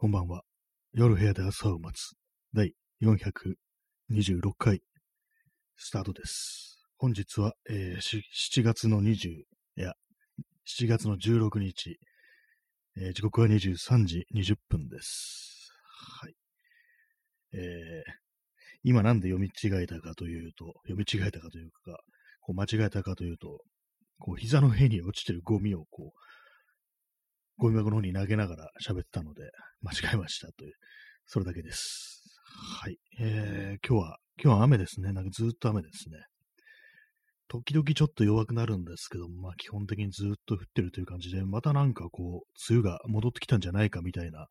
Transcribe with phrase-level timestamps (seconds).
[0.00, 0.42] こんばんは。
[0.92, 2.14] 夜部屋で朝を待つ。
[2.54, 4.80] 第426回、
[5.76, 6.78] スタートです。
[6.98, 8.20] 本日は、えー
[8.52, 9.94] 7月の20、いや、
[10.68, 11.98] 7月の16日、
[12.96, 15.72] えー時刻は23時20分です。
[16.20, 16.34] はい。
[17.54, 17.60] えー
[18.84, 21.98] 今なんで読み違えたかというと、読み違えたかというか、
[22.40, 23.62] こう間違えたかというと、
[24.20, 26.27] こう膝の上に落ちてるゴミをこう、
[27.58, 29.42] ゴミ箱の方に投げながら喋ってたので、
[29.82, 30.74] 間違えましたという、
[31.26, 32.22] それだけです。
[32.80, 32.96] はい。
[33.20, 35.12] えー、今日は、今日は雨ですね。
[35.12, 36.18] なんかずっと雨ですね。
[37.48, 44.46] 時々ちょっと弱くなるんですけど、まあ基本的にずっと降ってるという感じで、またなんかこう、梅雨が戻ってきたんじゃないかみたいな、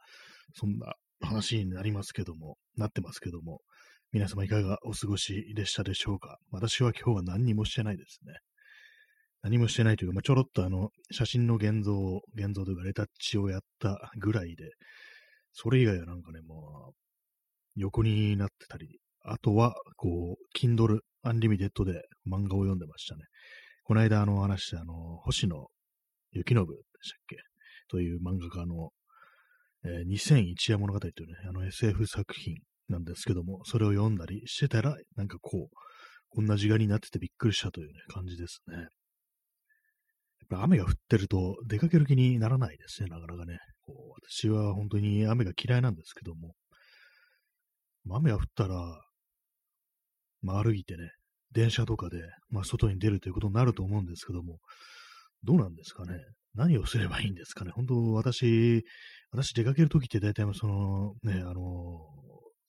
[0.56, 3.62] そんな話になりますけども、なってますけども、
[4.12, 6.40] 皆様いかがお過ごしでしたでしょうか？
[6.50, 8.34] 私は今日は何にもしてないですね。
[9.48, 14.72] 何もしてないというか、まあ、ちょろっとあの、写真の現像を、現像というかレタッチをやったぐらいで、
[15.54, 16.94] それ以外はなんかね、もう、
[17.76, 23.24] 横になってたり、あとは、こう、Kindle Unlimited で漫画を読んでましたね。
[23.84, 25.56] この間あの話したあの、星野
[26.34, 27.38] 幸信でしたっけ？
[27.88, 28.90] という漫画家の、
[29.86, 32.56] えー2001夜物語というね、あの SF 作品
[32.90, 35.76] なんですけども、それを読んだりしてたら、なんかこう、
[36.30, 38.88] こんな時間になっててびっくりしたというね、感じですね。
[40.52, 43.58] 雨が降ってると出かける気にならないですね、なかなかね。
[43.82, 46.54] こう私は本当に雨が嫌いなんですけども、
[48.10, 49.02] 雨が降ったら、
[50.42, 51.10] まあ歩いてね、
[51.52, 54.60] 電車とかで、まあ外に出るということになると思うんですけども、
[55.44, 56.20] どうなんですかね。
[56.56, 57.72] 何をすればいいんですかね。
[57.72, 58.84] 本当私、
[59.32, 61.62] 私出かけるときって大体その、ね、あの、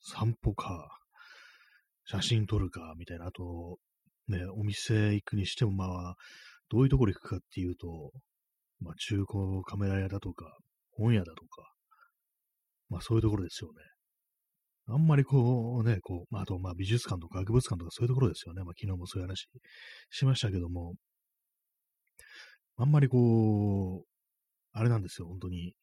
[0.00, 0.88] 散歩か、
[2.04, 3.78] 写真撮るか、みたいな、あと、
[4.28, 6.14] ね、お店行くにしても、まあ、
[6.70, 8.12] どういうところ行くかっていうと、
[8.80, 10.56] まあ、中古カメラ屋だとか、
[10.92, 11.72] 本屋だとか、
[12.88, 13.82] まあ、そういうところですよね。
[14.90, 18.64] あんまりこうね、こう、まあ、と、まあ、美術館とか博物館とかそういうところですよね。
[18.64, 19.46] まあ、昨日もそういう話
[20.10, 20.94] しましたけども、
[22.76, 24.06] あんまりこう、
[24.72, 25.74] あれなんですよ、本当に。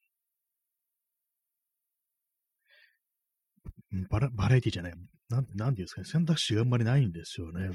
[4.09, 4.93] バラバラエティじゃない。
[5.29, 7.69] なん、なんていうんですかね、選択肢があんまりないんですよね。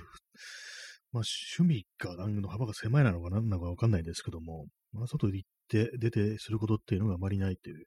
[1.13, 1.23] まあ、
[1.59, 7.85] 趣味か、なんの幅が狭いなのか何なのかわかんないんですけども、まあ、外行って出てすることっていうのがあまりないという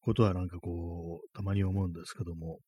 [0.00, 2.58] ことはなんかこう、たまに思うんですけども、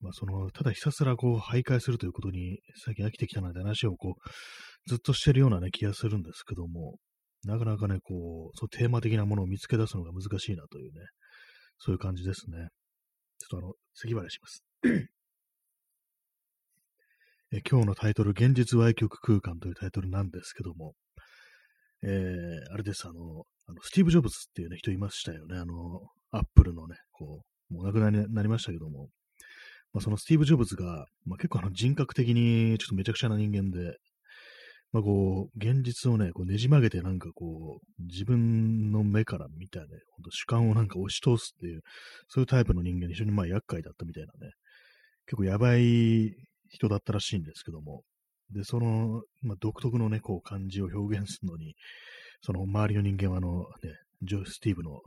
[0.00, 6.96] まあ、その、ただひたすらこう、徘徊するということに最近飽きてきたなって話をこう、ずっとしてるようなね、気がするんですけども、
[7.44, 11.00] なかなかね、こう、そう、テーマ的なものを見つけ出すのが難しいなというね、
[11.78, 12.68] そういう感じですね。
[13.38, 14.64] ちょっとあの、次払いします。
[17.52, 20.94] え今日のタイトル、現実歪曲空間というタイトルなんですけども、
[22.02, 25.56] えー、あれです、あの、あのスティーブ・ジョブズっていうね、人いましたよね。
[25.56, 26.00] あの、
[26.32, 29.10] アップルのね、こう、もう亡くなりなりましたけども、
[29.92, 33.96] まあ、そのスティーブ・ジョブズが、まあ、結構あの人格的にちょっとめちゃくちゃな人間で、
[34.92, 39.86] まあ、こう、現実をね、こうねじ曲げてなんかこう、自分の目から見たね、
[40.16, 41.82] ほんと主観をなんか押し通すっていう、
[42.26, 44.52] そういうタイプの人間に非常にまあ厄介だったみたいなね、
[45.26, 46.34] 結構やばい
[46.68, 48.02] 人だったらしいんですけども、
[48.50, 51.74] で、その、まあ、独特のね、こう、感じを表現するのに、
[52.42, 55.00] その周りの人間はあの、ね、ジョー・スティーブの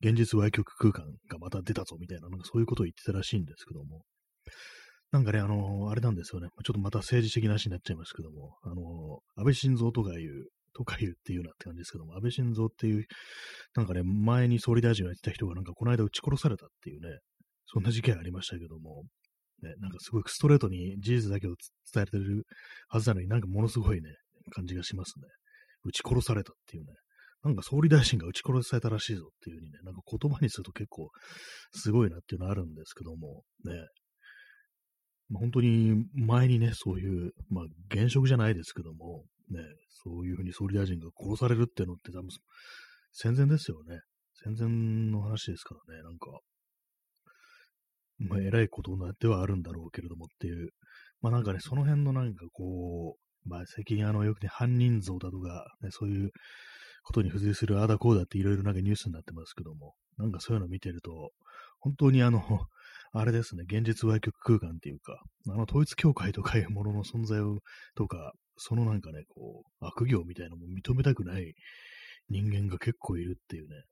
[0.00, 4.02] 現実歪曲空間がまた出たぞみたいな、なんかそういうことを言ってたらしいんですけども、
[5.10, 6.48] なんかね、あの、あれなんですよね。
[6.64, 13.04] ちょっとまた政治的な話になっちゃいますけども、あの、安倍晋三とかいう、とかいうっていうなって感じですけども、安倍晋三っていう、
[13.76, 17.18] なんかね、前に総理大臣をやってた人がなんかこの間撃ち殺されたっていうね、
[17.66, 19.04] そんな事件ありましたけども、
[19.64, 21.54] ね、なんかすごいストレートに事実だけを
[21.92, 22.46] 伝えてる
[22.88, 24.10] はずなのになんかものすごいね、
[24.50, 25.26] 感じがしますね。
[25.84, 26.92] 撃ち殺されたっていうね。
[27.42, 31.10] なんか総理大臣が撃ち殺されたらしいぞっていう風にね、なんか言葉にすると結構
[31.72, 33.72] すごいなっていうのはあるんですけども、ね。
[35.28, 42.28] まあ、本当に前にね、そういう、まあ現職じゃないですけども、ね、そういうふうに総理大臣が殺されるっていうのって多分
[43.12, 44.00] 戦前ですよね。
[44.42, 44.68] 戦前
[45.10, 46.30] の話ですからね、なんか、
[48.18, 50.70] まあ、偉いことではあるんだろうけれどもっていう、
[51.20, 56.30] まあなんかね、その辺のなんかこう、まあ最近あの、よくね、犯人像だとか、ね、そういう
[57.02, 61.32] ことに付随するああだこうだっていろいろなんかニュースになってますけども、なんかそういうの見てると、
[61.80, 62.40] 本当にあの、
[63.16, 67.60] あれですね、現実歪曲空間っていうか、あの統一教会とかいうものの存在を、
[67.94, 71.54] とか、そのなんかね、こう、悪行みたいなのも認めたくない
[72.28, 73.84] 人間が結構いるっていうね、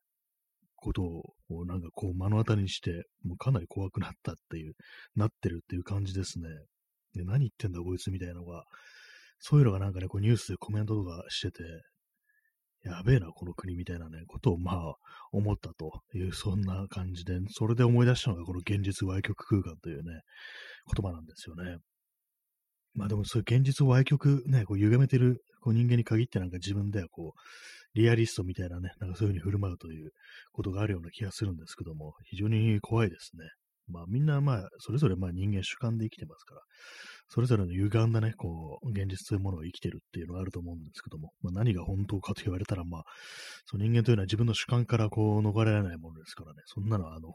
[0.83, 4.75] ことを、なんかこう目の当たりにして、もうかなり怖くなったっていう、
[5.15, 6.49] なってるっていう感じですね。
[7.15, 8.65] で、何言ってんだこいつみたいなのが、
[9.39, 11.63] そういうのがなんかね、こうニュースでコメントとかしてて、
[12.85, 14.95] やべえな、この国みたいなね、ことをまあ、
[15.31, 20.23] 思ったという、そんな感じで、それで思い出したのが、この現実歪曲空間というね、
[20.93, 21.79] 言葉なんですよね。
[22.95, 27.41] まあでもそういう現実を歪曲ね、こう歪めてるこう人間に限ってなんか自分ではこう、
[27.95, 30.11] リアリストみたいなね、なんかそういう風に振る舞うという
[30.53, 33.45] ことがあるような気がするんですけども、非常に怖いですね。
[33.89, 36.61] まあみんなまあ、それぞれまあ人間主観で生きてますから、
[37.29, 43.03] それぞれの歪んだね、こう、現実というものを生きてるっていうのはあると思うんですけども、まあ何が本当かと言われたら、まあ、
[43.67, 47.33] その人間というのは自分の主観からこう逃れられないものですからね、そんなのはあの、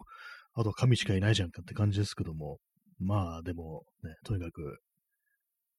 [0.53, 2.57] あとは神しかいないじゃんかって感じですけども、
[2.99, 4.79] まあでもね、とにかく、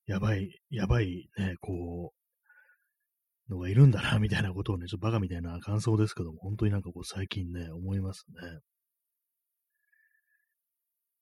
[0.06, 2.27] やばい、やばいね、こう、
[3.48, 8.48] のがいるんだな、 みたいなことをね、ちょっとバカみたいな感想ですけども、本当になんかこう最近ね、思いますね。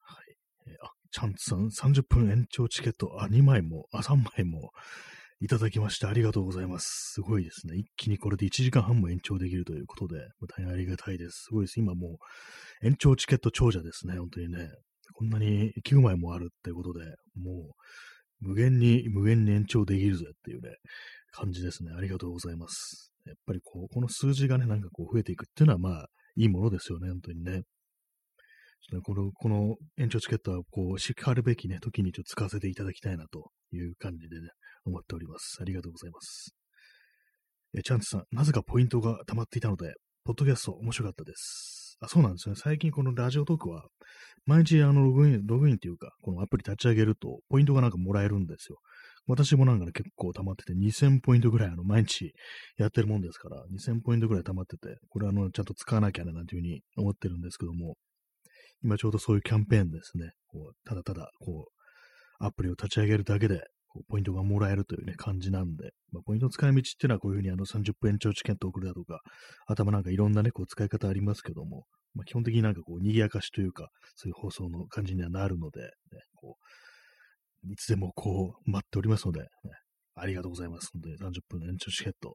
[0.00, 0.36] はい。
[0.66, 4.72] えー、あ、チャンツさん、30分延長チケット、あ、2枚も、あ、3枚も
[5.40, 7.12] いただきましてありがとうございます。
[7.14, 7.76] すごいですね。
[7.76, 10.20] 一気にこれで1時間半も延長できるということで、
[10.58, 11.44] 大変ありがたいです。
[11.44, 11.78] すごいです。
[11.78, 12.18] 今も
[12.82, 14.18] う延長チケット長者ですね。
[14.18, 14.70] 本当にね。
[15.12, 17.04] こんなに9枚もあるってことで、
[17.36, 17.74] も
[18.40, 20.70] う無限に、無限に延長できるぜっていうね、
[21.36, 21.92] 感じですね。
[21.96, 23.12] ありがとうございます。
[23.26, 26.06] やっぱりこう、この数字がね、なんかこう増えていくっていうのはまあ、
[26.36, 27.62] いいものですよね、本当にね。
[28.88, 34.48] ちょっとこの、この延長チケットは、こう、しかるべきね、時にちょっと使わせていただきたいなという感じでね、
[34.84, 35.58] 思っております。
[35.60, 36.54] ありがとうございます。
[37.76, 39.94] え、チャンツさん、なぜかポイントが溜まっていたので、
[40.24, 41.98] ポッドキャスト面白かったです。
[42.00, 42.54] あ、そうなんですね。
[42.56, 43.86] 最近このラジオトークは、
[44.44, 48.78] 毎日あのログイン、ログインっていうか、このアプリ立ち上げると、ポイントがなんかもらえるんですよ。
[49.26, 52.32] 私もなんかね、結構溜まってて、2000ポイントぐらいあの、毎日
[52.76, 57.96] やってるもんですから、2000ポイントぐらい溜まってて、これあの、ちゃんと使わなきゃななんていうふうに思ってるんですけども、
[58.82, 60.30] 今ちょうどそういうキャンペーンですね。
[60.46, 69.20] こうただただ、こう、アプリを立ち上げるだけで、こうポイントがもらえるというね、感じなんで、まあ、ポイントの使い道っていうのはこういうふうにあの30分延長チケット送るだとか、
[69.66, 75.88] 頭なんかいろんなね、こう使い方ありますけども、まあ、基本的になんかこう、賑やかしというか、そういう放送の感じにはなるので、ね、
[76.34, 76.85] こう、
[77.70, 79.46] いつでもこう、待っておりますので、ね、
[80.14, 80.90] ありがとうございます。
[80.92, 82.34] 本当に30分の延長チケット、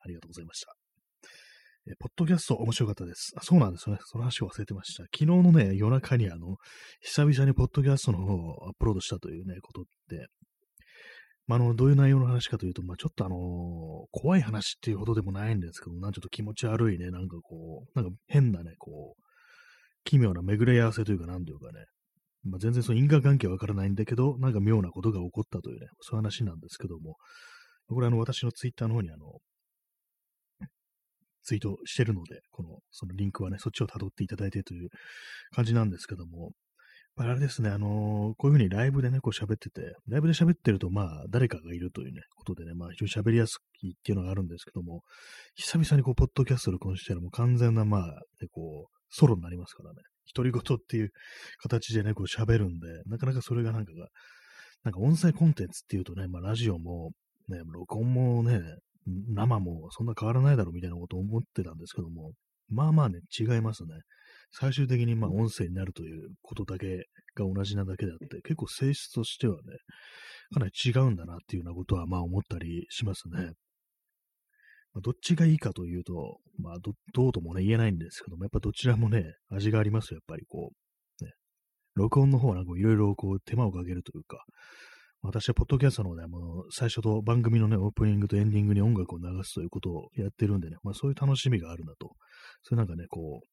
[0.00, 0.74] ありがとうございました。
[1.88, 3.32] えポッドキャスト面白かったです。
[3.36, 4.00] あ、そうなんですよね。
[4.04, 5.02] その話を忘れてました。
[5.04, 6.56] 昨日のね、夜中にあの、
[7.00, 10.28] 久々にポッドキャストの方をアップロードしたというね、ことって、
[11.48, 13.38] まあ、の、どういう内容の話かというと、まあ、ちょっとあのー、
[14.12, 19.22] 怖い話っていうほどでもないんですけど、なんちょっと気持ち悪いね、なんかこう、なんか変なね、こう、
[20.04, 21.84] 奇妙な巡り合わせというか、なんというかね、
[22.44, 27.16] まあ、全然その因果関係わからないんだけど、なんか妙なことが起こったというね、そういう話なんですけども、
[27.88, 29.38] これあの、私のツイッターの方にあの、
[31.44, 34.88] ツイートしてるので、この、そのリンクはね、そっちを辿っていただいてという
[35.54, 36.52] 感じなんですけども、
[37.16, 45.02] あれですね、あのー、こういうふうにライブでね、こう喋ってて、ライブで喋ってると、まあ、誰かがいるというね、ことでね、まあ、非常に喋りやすいっていうのがあるんですけども、
[45.54, 50.00] 久々にこう、ポッドキャスト録音してるもう完全な、まあ、でこう、ソロになりますからね、
[50.34, 51.10] 独り言っていう
[51.62, 54.08] 形でね、こう喋るんで、なかなかそれがなんかが、
[54.84, 57.10] なんか音声コンテンツっていうとね、まあ、ラジオも、
[57.48, 58.60] ね、録音もね、
[59.06, 62.32] 生もそんな変わらないだろうみたいなことを思ってたんですけども、
[62.68, 63.90] まあまあね、違いますね。
[64.50, 67.04] 最終的にまあ音声になるということだけ
[67.34, 69.60] が同じなだけであって、結構性質としてはね、
[70.52, 73.52] かなり違うんだなっていうようなことはまあ思ったりしますね。
[74.94, 80.70] まあ、どっちがいいかというと、まあど、どうともね言えないんですけども、やっぱどちらもね、味がありますよ、やっぱりこ
[81.20, 81.24] う。
[81.24, 81.32] ね、
[81.94, 84.44] 録音の方はなんかいろいろこう手間をかけるというか、
[85.22, 92.16] 私はポッドキャストのね、もう最初と番組のね、オープニングとエンディングに音楽を流すということをやってるんでね、まあそういう楽しみがあるなと。
[92.62, 93.46] そういうなんかね、こう、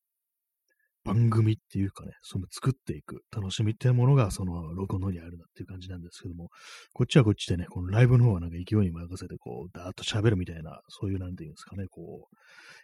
[1.14, 6.50] 番組っていうかね、その作っていく楽しみっていうものが、その録音の方にあるなっていう感じなんですけども、
[6.94, 12.36] こっちはこっちでね、このライブの方はなんか勢いに任せて、こう、だーっと喋るみたいな、そういうなんていうんですかね、こう、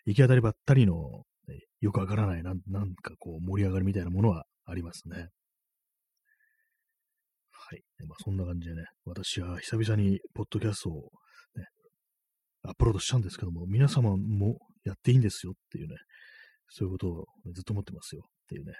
[0.05, 0.94] 行き当たりばったりの、
[1.48, 5.29] ね、よくわからないなん、なんかこう、盛り上がりみたいなものはありますね。
[7.51, 7.82] はい。
[8.08, 11.12] まあ、そんな感じでね、私は久々にポッドキャストを、
[11.55, 11.65] ね、
[12.63, 15.96] アップロードしたんですけども、皆様もやっていいんですよっていうね、
[16.69, 18.74] そういうことをずっと思ってますよっていうね。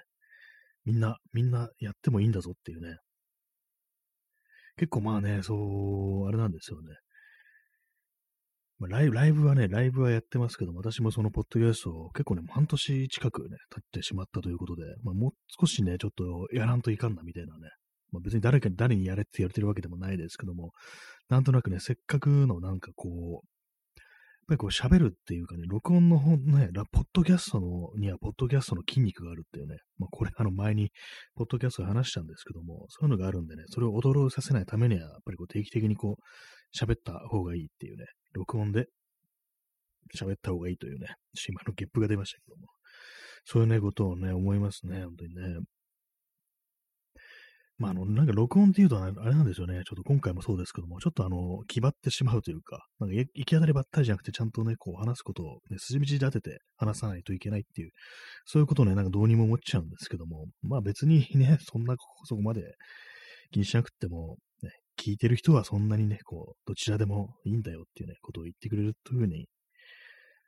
[0.86, 2.98] みんな、みんなやってもいいんだぞっていうね。
[4.78, 6.96] 結構まあね、そう、あれなんですよね。
[8.78, 17.70] まあ、ライブ、ライブはね、ライブはやってますけど私もそのポッドキャストを結構ね、半年近くね、経ってしまったということで、まあ、もう少しね、ちょっとやらんといかんなみたいなね。
[18.12, 20.72] まあ、別に誰かに誰にやれって言われてるわけでもないですけども、
[21.30, 23.48] なんとなくね、せっかくのなんかこう、
[24.48, 30.92] ぱりこう喋るっていうかね、録音の本ね、ポッドキャストのにはポッドキャストの筋肉があるっていうね、まあこれあの前に
[31.36, 38.88] ポッドキャストで話したんですけども、そういうのがあるんでね、それを驚させないためには、やっぱりこう定期的にこう喋った方がいいっていうね、録音で
[40.16, 41.08] 喋った方がいいというね、
[41.50, 42.68] 今のゲップが出ましたけども、
[43.46, 45.60] そういうね、ことをね、思いますね、本当にね。
[47.78, 49.82] まあ、あの、なんか録音っていうと、あれなんですよね。
[49.86, 57.90] ちょっと今回もそうですけども、ちょっとあの、気張ってしまうというか、なんか行き当たりばったりじゃなくて、ちゃんとね、こう話すことを、ね、筋道立てて話さないといけないっていう、
[58.46, 62.62] そういうことをね、なんかどうにも思っちゃうんですけども、まあ別にね、そんな、そこまで
[63.52, 69.48] 気にしなくても、ね、聞いてる人はそんなにね、こう、どちらでもいいんだよっていうね、ことを言ってくれるというふうに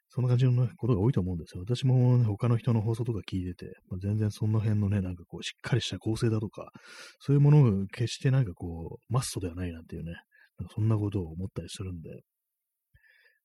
[0.09, 1.63] そんな感じのことが多いと思うんですよ。
[1.67, 6.71] 私も、ね、他の人の放送とか聞いてて、まあ、全然その辺のね、なんかこう、しっかりした構成だとか、
[7.19, 10.13] そういうものを決してなんかこう、マストではないなんていうね、
[10.57, 12.09] なんかそんなことを思ったりするんで、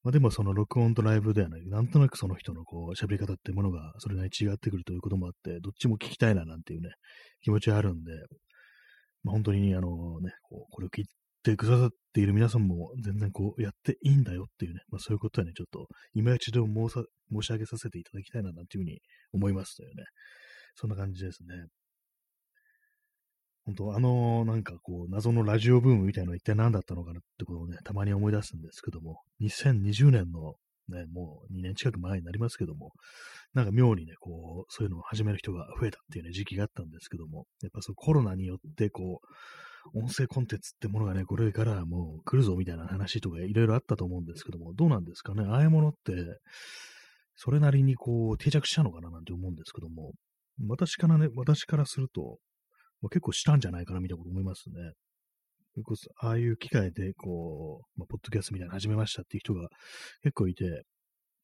[0.05, 6.91] まあでもその録音とライブではない、なんとなくその人のこう、喋り方ってものがそれなりに違ってくるということもあって、どっちも聞きたいななんていうね、
[7.43, 8.13] 気持ちはあるんで、
[9.23, 11.05] まあ本当にあのね、こう、これを聞
[11.51, 19.01] いてくださっている皆さんも全然こうやっていいんだよっていうね、まあそういうことはね、ちょっと今一度申申し上げさせていただきたいななんていうふうに
[19.33, 20.05] 思いますというね、
[20.75, 21.67] そんな感じですね。
[23.65, 30.55] 本当あのなんかこう、謎のラジオブームみたいなのは一体何だったのかなってことをね、たまに思い出すんですけども、2020年の
[30.89, 32.93] ね、もう2年近く前になりますけども、
[33.55, 39.27] なんか妙にね、こう、そういうのを始める人が増えたっていうね、時期があったんですけども、やっぱそうコロナによって、こう、
[39.95, 45.45] 音声コンテンツってものがね、これからもう来るぞみたいな話とかいろいろあったと思うんですけども、どうなんですかね？
[45.45, 46.13] ああいうものって、
[47.37, 49.11] それなりにこう定着したのかな？
[49.11, 50.13] なんて思うんですけども、
[50.69, 52.39] 私からね、私からすると、
[53.01, 54.75] まあ、結構したんじゃないかなみたいなこと思いますね。
[55.75, 55.95] 結構、
[56.27, 59.69] ああいう機会で、こう、まあ、ポッドキャストみたいなの始めましたっていう人が
[60.23, 60.83] 結構いて、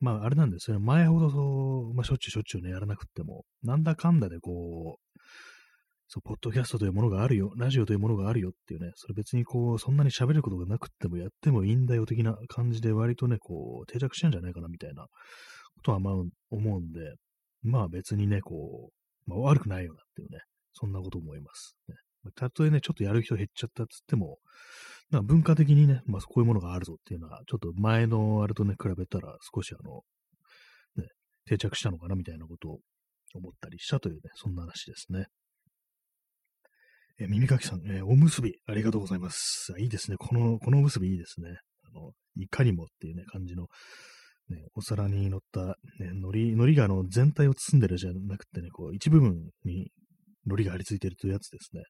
[0.01, 0.85] まあ、あれなんですよね。
[0.85, 5.19] 前ほどそう、まあ、しょっちゅうしょっちゅうね、やらなくても、なんだかんだでこう、
[6.09, 15.11] そう、ポッドキャストというものがあるよ、ラジオというものがあるよっていうね、それ別にこう、そんなに喋ることがなくってもやってもいいんだよ的な感じで割とね、こう、定着してんじゃないかなみたいなこ
[15.85, 17.15] とはまあ思うんで、
[17.63, 18.91] まあ別にね、こ
[19.27, 20.39] う、まあ悪くないよなっていうね、
[20.73, 21.77] そんなこと思います。
[21.89, 21.95] ね、
[22.35, 24.39] たとえね、ちょっとやる人減っちゃったっつっても、
[25.11, 30.01] なんか文化的にね、まあこういうものがあるぞっていうのは、ちょっと前のあれとね、比べたら少しあの、
[30.97, 31.09] ね、
[31.45, 32.79] 定着したのかなみたいなことを
[33.35, 35.27] 思ったりしたというね、そんな話ですね。
[37.21, 39.73] えー、耳かきさん、えー、おむすび、ありがとうございます。
[39.79, 40.17] いいですね。
[40.19, 41.57] この、このおむすびいいですね。
[41.85, 43.67] あの、いかにもっていうね、感じの、
[44.51, 45.75] ね、お皿に乗った、ね、
[46.13, 49.35] 海苔、海苔があの、全体を包んでるじゃなくてね、こう、一部分
[49.65, 49.91] に
[50.47, 51.83] 海苔が張り付いてるというやつですね。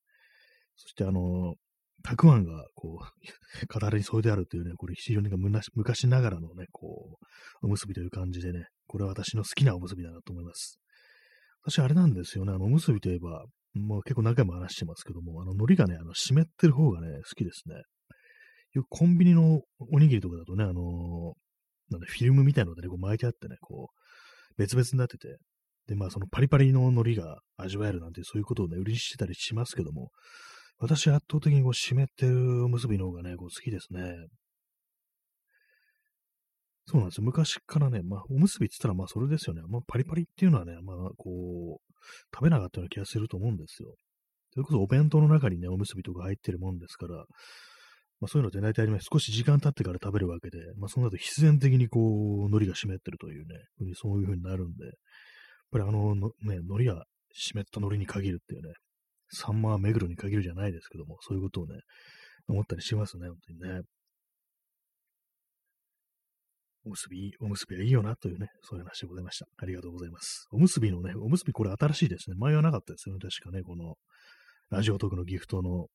[0.76, 1.54] そしてあの、
[2.02, 5.28] たくあんが、こう、 語りに添えてあるというね、これ非常に
[5.74, 10.80] 昔ながらのね、こう、おむすびという感じでね、これは私の好きなおむすびだなと思います。
[11.64, 13.44] 私、あれなんですよね、あの、おむすびといえば、
[13.78, 17.76] もう結構何回も話してますけども、あの、海苔がね、あの、湿ってる方がね、好きですね。
[18.74, 20.74] よくコンビニのおにぎりとかだとね、あのー、
[21.90, 25.38] なんフィルムみたいなのでね、こう巻いてあってね、こう、別々になってて、
[25.86, 30.10] で、まあ、そのパリパリの海苔が味わえるなんて、そういうことをね、売りにしてたりしますけども、
[30.78, 34.14] 私は圧倒的にこう、湿ってるおむすびの方がね、こう、好きですね。
[36.90, 37.24] そうなんですよ。
[37.24, 39.60] 昔からね、まあ、おむすびって言ったら、まあ、それですよね。
[39.68, 41.94] まあ、パリパリっていうのはね、まあ、こう、
[42.34, 43.94] 食べなかったような気がすると思うんですよ。
[44.54, 47.16] それこそお弁当の中にね、おむすびとか入ってるもんですから、
[48.20, 54.94] まあ、そういうのって大体、ね、少し時間経ってから食べるわけで、まあ、その後必然的にこう、海苔が湿ってるというね、そういう風になるんで、やっ
[55.70, 57.04] ぱりあのの、ね、海苔が
[57.34, 58.72] 湿った海苔に限るっていうね、
[59.30, 61.80] サンマは目黒に限るじゃないですけども、そういうことをね、
[62.48, 63.82] 思ったりしますね、本当にね。
[66.84, 69.46] おむすび、おむすびはいいよなというね、そういう話でございました。
[69.56, 70.46] ありがとうございます。
[70.52, 72.36] おむすびのね、おむすびこれ新しいですね。
[72.38, 73.96] 前はなかったですよね、確かね、この、
[74.70, 75.86] ラジオトークのギフトの、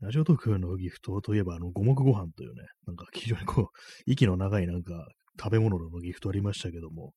[0.00, 3.66] ラジオトークのギフトといえば、あの、五目ご飯というね、なんか非常にこう、
[4.06, 7.12] 息の長いなんか、食べ物のギフトありましたけども、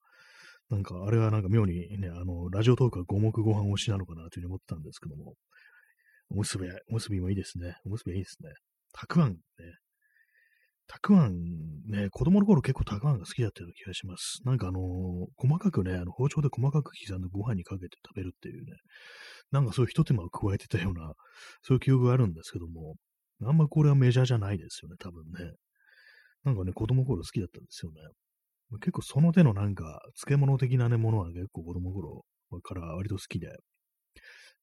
[0.69, 5.35] なんか、あれはなんか妙にね、あの、ラジオトークは五目ご飯推しなのかなというふうに思ったんですけども、
[6.29, 7.75] おむすび、おむすびもいいですね。
[7.85, 8.49] おむすびはいいですね。
[8.93, 9.37] たくあんね、
[10.87, 11.33] たくあん
[11.87, 14.41] ね、子供の頃結構たくあんが好きだったような気がします。
[14.43, 14.81] なんかあのー、
[15.37, 18.73] 細かくね、あの包丁で細かく刻んでご飯にかけて食べるっていうね、
[19.51, 21.13] なんかそういう一手間を加えてたような、
[21.61, 22.95] そういう記憶があるんですけども、
[23.45, 25.53] あんまこれはメジャーじゃないですよね、多分ね。
[26.43, 28.01] なんかね、子供頃好きだったんですよね。
[28.79, 32.25] 結構その手のなんか、漬物的なね、ものは結構子供頃
[32.63, 33.47] から割と好きで、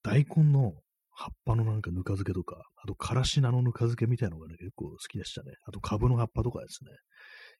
[0.02, 0.74] 大根の
[1.20, 5.52] 葉っぱのなんかぬか漬けとか、あとからし菜のぬか漬けみたいなのがね、結構好きでしたね。
[5.66, 6.90] あと、カブの葉っぱとかですね。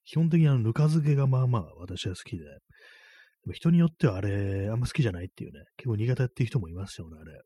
[0.05, 2.51] 基本的にあのぬか漬けがまあまあ私は好きで、で
[3.45, 7.41] も人によってはあれ、あんま好きじゃないっていうね、結構苦手っていう人もいますよね、あれ。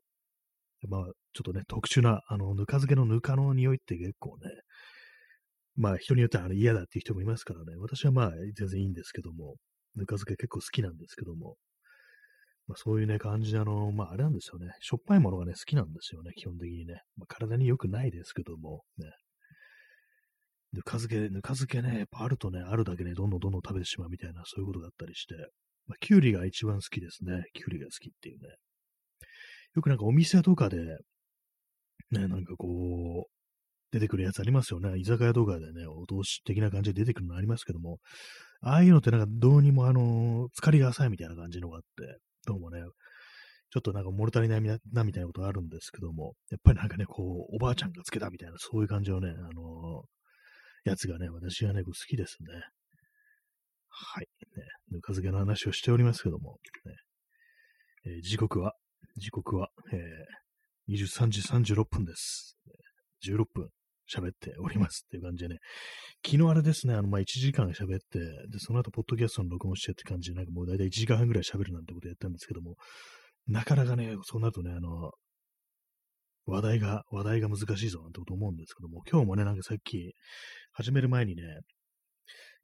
[0.87, 4.51] まあ、ちょっとね、特殊な、あの、ぬか漬けのぬかの匂いって結構ね、
[5.75, 9.55] まあ人によってはあの嫌だっていう人もいますからね、私はまあ全然いいんですけども、
[9.95, 11.55] ぬか漬け結構好きなんですけども、
[12.67, 17.01] まあそういうね、感じであの、まああれなんですよね、しょっぱいものがね、好きなんですよね、基本的にね。
[17.17, 19.11] まあ体に良くないですけども、ね。
[20.73, 25.35] ぬか漬け、ぬか漬けね、やっぱあるとね、あるだけね、どんどんどんどん食べてしまうみたいな、そういうことがあったりして、
[25.87, 27.43] まあ、きゅうりが一番好きですね。
[27.53, 28.49] きゅうりが好きっていうね。
[29.75, 30.77] よくなんかお店とかで、
[32.11, 33.35] ね、なんかこう、
[33.91, 34.99] 出てくるやつありますよね。
[34.99, 37.99] 居酒屋とかでね、お通し的な感じで出てくるのありますけども、
[38.61, 42.79] ああいうのってなんかどうにもあの、疲れが浅いみたいな感じのがあって、どうもね、
[43.71, 50.03] ちょっとなんか物足りないなみたいなことあるんですけども、やっぱりなんかね、こう、おばあちゃんがつけたみたいな、そういう感じのね、あの
[50.85, 52.47] やつがね、私はね、好きですね。
[53.89, 54.27] はい。
[54.55, 56.95] ね、ぬか漬けの話をしておりますけども、ね
[58.05, 58.73] えー、時刻は、
[59.17, 62.57] 時刻は、えー、23時36分です。
[63.25, 63.69] 16分
[64.13, 65.59] 喋っておりますっていう感じでね、
[66.25, 72.75] 昨日あれですね、あの、ま、1時間喋って、で、その後、ポッドキャストの録音してって感じで、なんかもう大体1時間半ぐらい喋るなんてことやったんですけども、
[73.47, 75.11] なかなかね、そうなるとね、あの、
[76.45, 80.13] 話題が、話題が難しいぞなんてこと思うんですけども、今日もね、なんかさっき、
[80.73, 81.43] 始める前にね、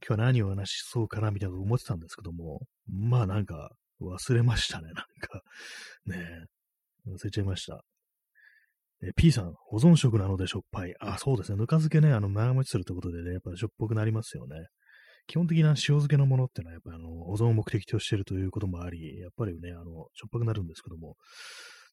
[0.07, 3.71] 今日は何を話しそうかなみたいなこと思ってたんですけども、まあなんか
[4.01, 5.41] 忘れましたね、なんか。
[6.05, 6.45] ね
[7.07, 7.83] 忘れちゃいました。
[9.03, 10.93] え P さん、保存食なのでしょっぱい。
[10.99, 11.57] あ、そうですね。
[11.57, 14.67] ぬか漬けね、あの、長持ちするってことでね、やっぱしょっぱくなりますよね。
[15.27, 21.15] 基本的な塩漬けのものってのは、やっぱあの、保存を目的としているということもあり、やっぱりね、あの、しょっぱくなるんですけども、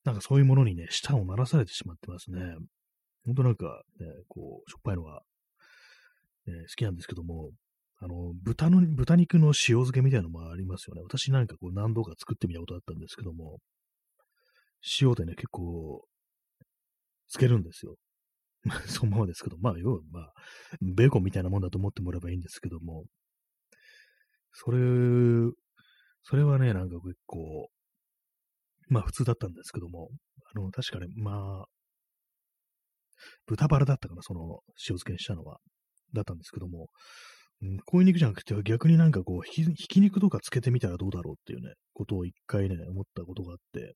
[0.05, 2.41] なんかそういうものにね、舌を鳴らされてしまってますね。
[3.25, 5.23] ほんとなんか、ね、こう、しょっぱいのが、
[6.47, 7.51] ね、好きなんですけども、
[8.01, 11.03] あの、豚の、豚肉の塩漬けみたいなのもありますよね。
[11.03, 13.59] 私なんかこう何度か作ってみたことあったんですけども、
[15.01, 16.05] 塩でね、結構、
[17.29, 17.97] つけるんですよ。
[18.65, 20.35] まあ そのままですけど、まあ、要は、まあ、
[20.81, 23.05] ベーコンみたいなもんだと思ってもらえばいいんですけども、
[24.53, 24.79] それ、
[26.25, 27.71] それはね、なんか結構、
[28.89, 30.11] まあ普通だったんですけども、
[30.55, 31.67] あの、確かね、まあ、
[33.47, 35.59] 豚バラだったかな、その塩漬けにしたのは。
[36.15, 36.89] だったんですけども、
[37.61, 43.95] うん、こういう肉じゃなくて、逆になんかこうひ、ひき肉とかつけてみたらどうだろうっていうね、ことを一回ね、思ったことがあって、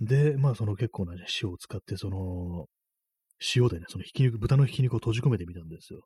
[0.00, 2.66] で、まあその結構な、ね、塩を使って、その、
[3.54, 6.02] 塩でね、そのひき肉、豚のひき肉を閉じ込めてみたんですよ。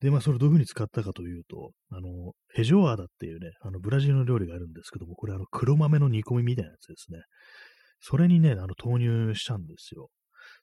[0.00, 7.20] で、まあそれどういう風に使ったかというと、あの、フェジョアーダっていうね、あの、ブラジルの料理があるんですけども、これあの、黒豆の煮込みみたいなやつですね。
[8.00, 10.08] それにね、あの、投入したんですよ。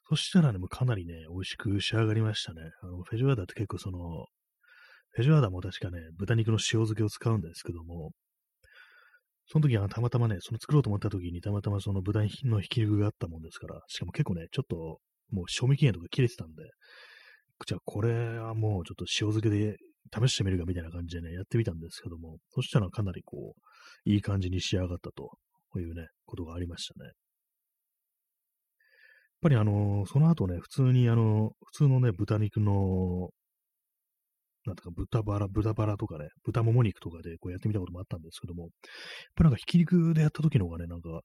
[0.08, 2.62] そしたらね、もうかなりね、美味しく仕上がりましたね。
[2.82, 4.26] あの、フェジョアーダって結構その、
[5.10, 8.12] フェジュアーダも確かね、豚肉の塩漬けを使うんですけども、
[9.48, 14.98] その時はたまたまね、その作ろうと思った時にたまたまその豚のひき肉があったもんですから、しかも結構ね、ちょっと
[15.30, 16.64] もう賞味期限とか切れてたんで、
[17.66, 19.76] じゃあこれはもうちょっと塩漬けで
[20.12, 25.30] 試してみるかみたいな感じでね、やってみたんですけども、そしたらかなりこう、いい感じに仕上がったと
[25.78, 27.06] いうね、ことがありましたね。
[27.06, 27.14] やっ
[29.42, 33.30] ぱりあの、その後ね、普通にあの、普通のね、豚肉の
[34.66, 38.70] なんとか豚バラ、豚バラとかね、豚もも肉とかでこうやってみたこともあったんですけども、やっ
[39.36, 41.20] ぱなんかひき肉でやった時の方がね、なんか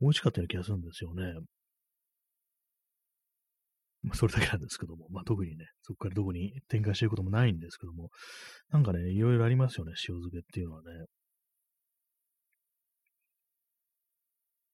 [0.00, 1.22] 美味しかったような気がするんですよね。
[4.02, 8.10] まあ、それだけなんですけども、まあ、特にね、そこからどこに展開していくこともないんですけども、
[8.70, 11.06] なんかね、いろいろありますよね、塩漬けっていうのはね。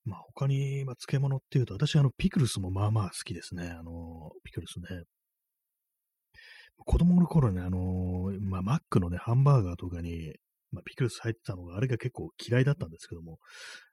[0.04, 3.68] まあ、他に、まあ、漬物っていうと、私、あの、ピクルスもまあまあ好きですね。
[3.68, 5.02] あの、ピクルスね。
[6.84, 10.34] 子供の頃ね、あのー、まあ、マックのね、ハンバーガーとかに、
[10.70, 13.38] まあ、ピクルス入ってたのが、あれが結構嫌いだったんですけども、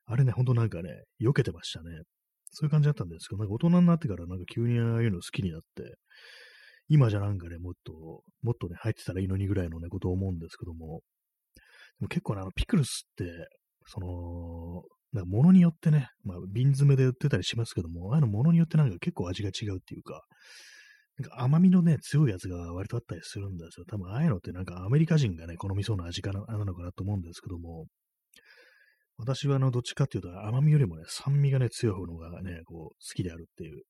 [0.05, 0.89] あれね、ほんとなんかね、
[1.21, 1.89] 避けてましたね。
[2.51, 5.95] そういう感じだったんですけど、なんか大人になってからなんか急にああいうの好きになって、
[6.87, 11.01] 今じゃなんかね、もっと、もっとね、入ってたらいいのにぐらいのね、ことを思うんですけども、
[11.99, 13.25] でも結構ね、あの、ピクルスって、
[13.87, 20.23] その、なんか物によってね、まあ、瓶詰めで売ってたりしますけども、ああいうの物によってなんか結構味が違うっていうか、
[21.17, 23.85] なんか甘みのね、強いやつが割とあったりするんですよ。
[23.85, 27.85] 多分ああいうのってなんかアメリカ人がね、好みそうな味かななのかなと思うんですけども、
[29.17, 33.83] 私はあの、どっちかっていうと甘みよりもね、酸味がね、強い方がね、こう、好きであるっていう。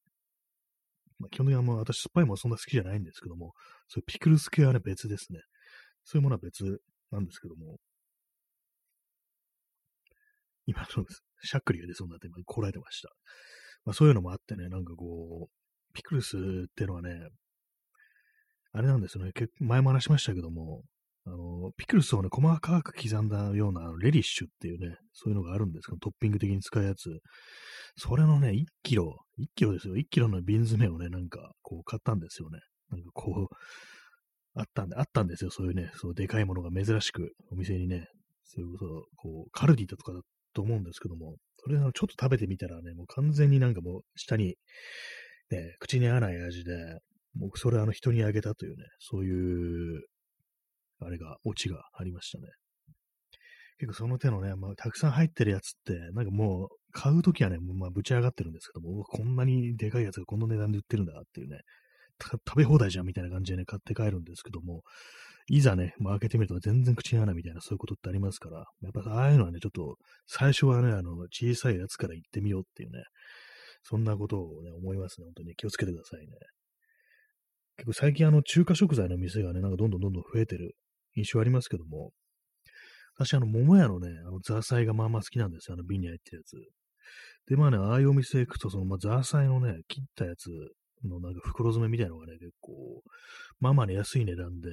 [1.18, 3.54] まあ、基本的にはもう私酸っぱいもんそんな好きじゃないんですけども、
[3.88, 5.40] そういうピクルス系はね、別ですね。
[6.04, 6.64] そういうものは別
[7.12, 7.78] なんですけども、
[10.68, 11.24] 今そうです。
[11.44, 13.10] しゃっくりが出そうになって今こらえてました。
[13.86, 15.65] まあそういうのもあってね、なんかこう、
[15.96, 16.40] ピクルスっ
[16.76, 17.30] ていうのはね、
[18.74, 19.32] あれなんですよね。
[19.34, 20.84] 結前も話しましたけども、
[21.26, 27.20] あの、ピクルスをね、細かく刻んだようなレリッシュっていうね、そういうのがあるんですけど、トッピング的に使うやつ。
[27.96, 29.96] それのね、1キロ、1キロですよ。
[29.96, 32.60] 1キロの瓶詰めをね、なんか、こう買ったんですよね。
[32.92, 33.56] なんかこう、
[34.56, 35.50] あったんで、あったんですよ。
[35.50, 38.08] そういうね、そうでかいものが珍しくお店にね、
[38.44, 40.20] そういうこと、こう、カルディだとかだ
[40.54, 44.56] と思うんですけども、それのちょっと食べてみたらね、もう完全になんかもう下に、
[45.52, 46.72] ね、口に合わない味で、
[47.36, 50.04] もうそれあの人にあげたというね、そういう、
[51.00, 52.48] あれが、オチがありましたね。
[53.78, 61.60] 結構その手のね、まあ、たくさん入ってるやつって、なんかもう、買うときはね、まあ、ぶち上がってるんですけども、こんなにでかいやつがこの値段で売ってるんだっていうね、
[62.22, 64.84] 食べ放題じゃんみたいな感じでね、買って帰るんですけども、
[65.48, 73.04] いざね、まあ、開けてみると全然口に合わないみたいなそういうことってありますから、やっぱああいうのはね、ちょっと、最初はね、あの、小さいやつから行ってみようっていうね、
[73.88, 75.26] そんなことをね、思いますね。
[75.26, 76.34] 本当に気をつけてくださいね。
[77.78, 80.76] 結構最近あの、中華食材の店がね、なんかどんどんどんどん増えてる
[81.16, 82.12] 印象ありますけども、
[83.18, 85.76] 私あの、桃屋のね、あの、ザーサイがまあまあ好きなんですよ。
[85.76, 86.56] あの、瓶に入ってるやつ。
[87.48, 90.50] で、まあね、ああいうお店行くと、その、まあ、ザーサイのね、切ったやつ
[91.04, 92.74] のなんか袋詰めみたいなのがね、結構、
[93.60, 94.70] まあまあね、安い値段で、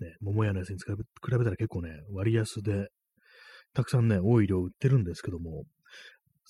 [0.00, 0.84] ね、桃屋のやつに比
[1.30, 2.88] べたら結構ね、割安で、
[3.74, 5.64] たくさんね、多い量売ってるんですけども、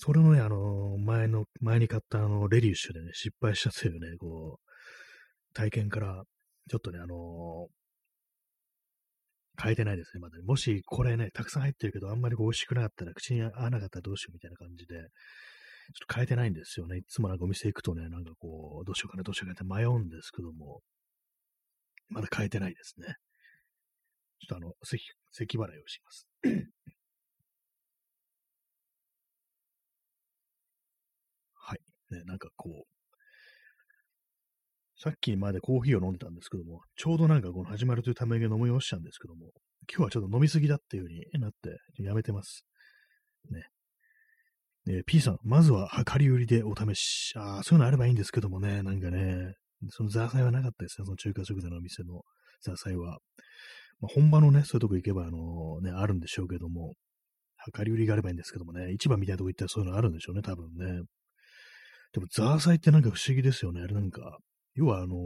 [0.01, 6.23] それのね、あの、前の、前に買ったあの、レディッシュでね、失敗したというね、こう、体験から、
[6.71, 7.67] ちょっとね、あの、
[9.61, 10.45] 変えてないですね、まだ、ね。
[10.45, 15.11] もし、これね、たくさん入ってるけど、あんまり美味しくなかったら、口に合わなかったらどうしようみたいな感じで、ちょっ
[16.07, 16.99] と変えてないんですよね。
[16.99, 20.81] いつもなんかお店行くとね、なんかこう、どうしようかな、どうしようかなって迷うんですけども、
[22.09, 23.17] まだ変えてないですね。
[24.39, 26.29] ちょっとあの、咳、咳払いをします。
[32.11, 32.99] ね、なんかこう、
[35.01, 39.53] さっきまでコーヒーを飲んでたんですけども、ちょうどなんかこの始まるというために飲み干したんですけども、
[39.89, 42.65] 今日はちょっと飲みすぎだっていう風になって、やめてます。
[43.51, 43.69] ね。
[44.91, 47.33] え P さん、まずは量り売りでお試し。
[47.37, 49.55] ああ、そういうのあればいいんですけどもね、なんかね、
[49.91, 52.23] そのザーサイはなかったですね、その中華食材のお店の
[52.63, 53.19] ザーサイは。
[54.01, 56.95] まあ、本場のね、そういうとこ行けば、あのね、あるんでしょうけども、
[57.77, 61.03] 量り売りがあればいいんですけどもね、市場みたいなとこ行ったらそういうのあるんでしょうね、多分ね。
[62.13, 63.81] でも、ザーサイってなんか不思議ですよね。
[63.83, 64.39] あれなんか、
[64.75, 65.17] 要は、あの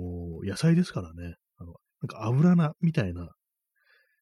[0.45, 3.29] 野菜ですからね、あの、なんか油菜みたいな、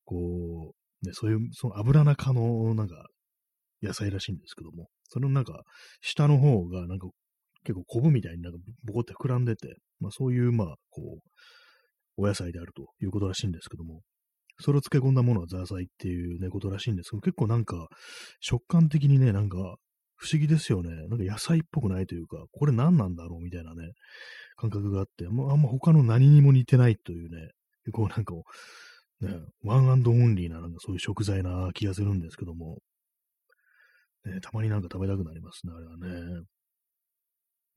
[0.04, 3.06] こう、ね、そういう、その油菜科の、なんか、
[3.82, 5.62] 野菜らしいんですけども、それのなんか、
[6.02, 7.08] 下の方が、なんか、
[7.64, 11.20] 結構昆布みたいになんかボコって膨らんでて、まあそういう、まあ、こ
[12.18, 14.00] う、お野菜であるということらしいんですけども、
[14.60, 17.88] それを漬け込んだものはザーサイっていうね、ことらしいんですけど、結構なんか、
[18.40, 19.76] 食感的にね、なんか、
[20.20, 20.90] 不思議ですよね。
[21.08, 23.92] なんか野菜っぽくないというか、これ何なんだろうみたいなね、
[24.56, 27.52] 感覚があって、あんま他の何にも似てないというね、
[27.90, 28.34] こうなんか、
[29.22, 32.80] ね、ワンオンリーななんかそういう食材な気がするんですけども、
[34.26, 36.42] ね、たまになんか食べたくなりますね、あれはね。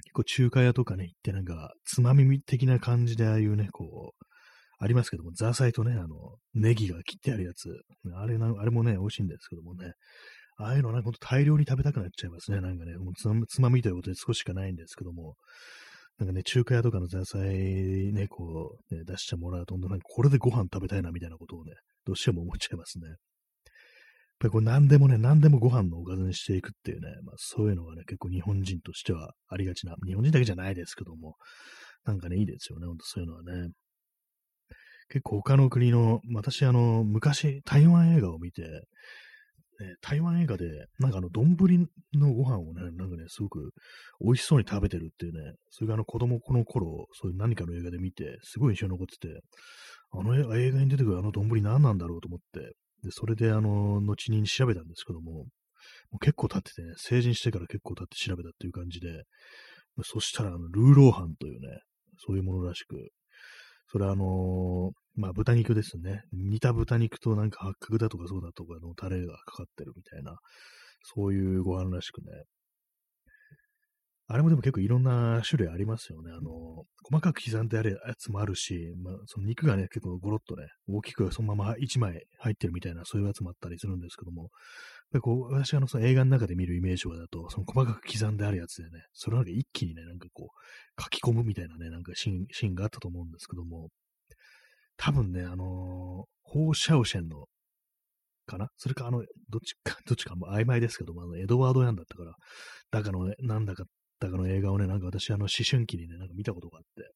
[0.04, 4.26] 結構中華屋とかね、行ってなんか、つまみ的な感じでああいうね、こう、
[4.80, 7.70] ありますけども、ザーサイとね、あの、ネギが切ってあるやつ、
[8.16, 9.94] あれな、あれもね、美味しいんですけどもね、
[10.58, 12.62] ああいうのなんかほんと大量に食べたくなっちゃいますね。
[12.62, 15.36] なんかね、もうつまつまみということで少ししかないんですけども、
[16.20, 21.74] なんかね、中華屋とかのザーサイね、こう、ね、出してもらうと、なんかこれでご飯食べたいなみたいなことをね、
[22.06, 23.08] どうしても思っちゃいますね。
[23.08, 23.18] やっ
[24.40, 31.36] ぱりこれ何でもね、何でもご飯のおかずにしていくっていうね、まあそういうのがね、結構日本人としてはありがちな、日本人だけじゃないですけども、
[32.06, 33.70] なんかね、いいですよね、ほんとそういうのはね。
[35.10, 38.64] 結構他の国の、私あの、昔台湾映画を見て、
[39.80, 41.56] ね、台湾映画で、なんかあの、丼
[42.14, 43.72] のご飯をね、なんかね、すごく
[44.22, 49.42] 美味しそうに食べてるっていうね、それがあの、子供この頃、そういう何かの映画で見て、すごい印象に残ってて、
[50.12, 55.48] あの映画に出てくるあの丼何なんだろうと思って、で、それであの、後に調べたんですけども、も
[56.14, 59.24] う結構経っててね、成人してから結構経って調べたっていう感じで、
[60.04, 61.80] そしたらあの、ルーローハンというね、
[62.26, 62.96] そういうものらしく、
[63.92, 66.24] それあのー、まあ豚肉ですね。
[66.32, 70.38] 煮た豚肉となんか八角だとかそうだとかのタレがかかってるみたいな、
[71.04, 72.44] そういうご飯らしくね。
[74.28, 76.32] あれもでも結構いろんな種類ありますよね。
[76.32, 84.50] あの、細かく刻んであるやつもあるし、まあ、その肉がね、結構ゴロッとね、大きくそのまま1枚入ってるみたいな、そういうやつもあったりするんですけども、やっ
[85.16, 93.90] ぱこう、私がのその映画の中で見るイメージはだと、その細かく刻んであるやつでね、それなんか一気にね、なんかこう、書き込むみたいなね、なんかシーンシーンがあったと思うんですけども、
[94.98, 95.66] 多分ね、あのー、
[96.44, 97.46] ホーシャオシェンの、
[98.46, 98.68] かな？
[98.78, 102.34] それか、あの、どっちか、 どっちかも曖昧ですけども、あの、エドワード・ヤンだったから、
[102.92, 103.86] だかの、なんだか、
[104.20, 107.14] だかの映画をね、なんか私、あの、思春期にね、なんか見たことがあって、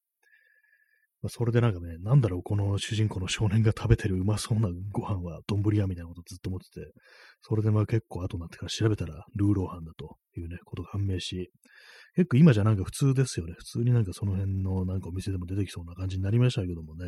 [1.22, 6.92] まあ、それでなんかね、なんだろう、この主人公の少年が食べてるうまそうなご飯は丼屋みたいなことずっと思ってて、
[7.42, 11.50] それでまあ結構後になってから調べたらルーローハンだというね、ことが判明し、
[12.16, 13.54] 結構今じゃなんか普通ですよね。
[13.58, 17.06] 普通になんかその辺のなんかお店でも出てきそうな感じになりましたけどもね。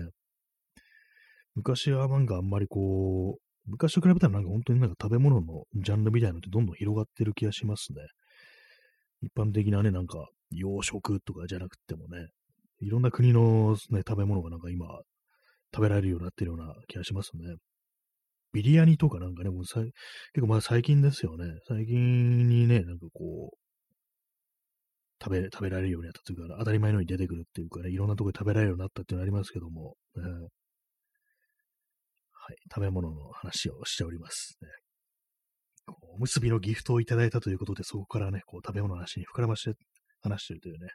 [1.60, 8.00] 昔はなんかあんまりこう、昔と比べたらなんか本当になんか食べ物のジャンルみたいなのってどんどん広がってる気がしますね。
[9.22, 12.28] 一般的なね、なんか洋食とかじゃなくてもね、
[12.80, 14.88] いろんな国の、ね、食べ物がなんか今
[15.76, 17.56] 食べられるようになってるような気がしますね。
[18.54, 19.91] ビリヤニとかなんかね、もうさ結
[20.41, 21.45] 構まだ最近ですよね。
[21.67, 23.58] 最近にね、なんかこう、
[25.22, 29.95] 食べ、食べられるようになったというか、当たり前のように出てくるっていうかね、いろんなとこで食べられるようになったっていうのありますけども、
[32.51, 34.69] い、食べ物の話をしておりますね。
[36.13, 39.77] おむすびのギフトをいただいたということで、そこからね、こう食べ物の話に膨らまして
[40.21, 40.88] 話してるというね、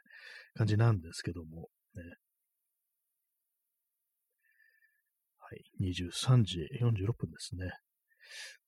[0.55, 2.03] 感じなんですけども、ね。
[5.39, 7.71] はい、23時46分ですね。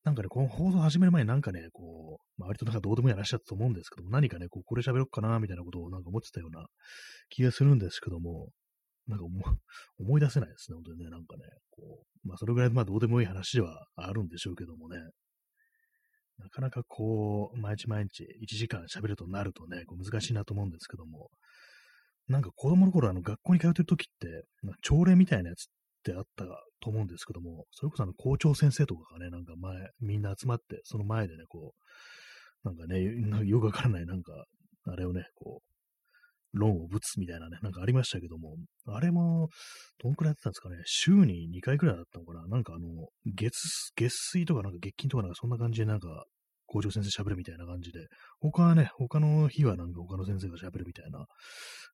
[0.03, 6.65] なんかね、この放送始める前になんかね、こう、まあ、割となんかどうでもいい話だったと思うんですけども、何かね、こう、これ喋ろうかな、みたいなことをなんか思ってたような
[7.29, 8.49] 気がするんですけども、
[9.07, 9.25] なんか
[9.99, 14.97] 思い出せないですね、本当にね、なんかね、こう、まあ、それぐらい、まあ、どうでもいい話ではあるんでしょうけどもね、
[16.37, 21.29] なかなかこう、毎日毎日1時間喋るとなるとね、こう難しいなと思うんですけども、
[22.27, 24.43] なんか子供の頃、あの、学校に通ってる時って、
[24.81, 25.65] 朝礼みたいなやつっ
[26.03, 26.45] てあった
[26.81, 33.01] と思うんですけども、それこそあの校長先生とかがね、なんか前、みんな集まって、その前でね、こう、なんかね、
[33.45, 34.45] よくわからない、なんか、
[34.85, 35.76] あれをね、こう、
[36.53, 38.55] 論をぶつみたいなね、なんかありましたけども、
[38.87, 39.49] あれも、
[40.01, 46.25] どんくらいやってたんですかね、週に2回くらいだったのかな、なんかあの、月、月水とかなんか月金とかなんかそんな感じでなんか、
[46.67, 48.07] 校長先生喋るみたいな感じで、
[48.39, 51.25] 他はね、他の日はなんか他の先生が喋るみたいな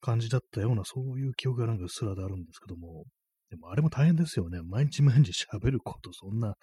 [0.02, 3.06] 感じだったような、そういう記憶がなんかうっすらであるんですけども、
[3.54, 4.62] でもあれも大変ですよね。
[4.64, 6.56] 毎日毎日喋ることそんな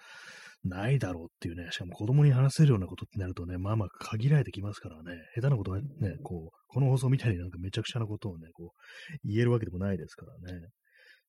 [0.65, 1.71] ないだろうっていうね。
[1.71, 5.17] しかも子供に話せるようなことってなるとね、まあまあ限られてきますからね。
[5.35, 5.87] 下手なことはね、
[6.21, 10.67] こう、この放送みたいになんかめちゃくちゃなことをね、こう、言えるわけでもないですからね。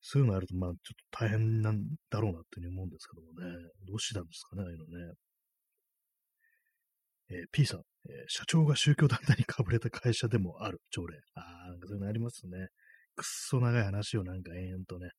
[0.01, 0.79] そういうのあると、まあちょっ
[1.13, 3.57] と大変なんだろうなっていうふうに思うんですけどもね。
[3.87, 5.15] どうしてたんですかね、ああいうのね。
[7.31, 11.17] えー、P さん、えー、社長が宗教団体にかぶれた会社でもある朝礼。
[11.37, 12.67] ああ、なんかそういうのありますね。
[13.15, 15.11] くっそ長い話をなんか延々とね、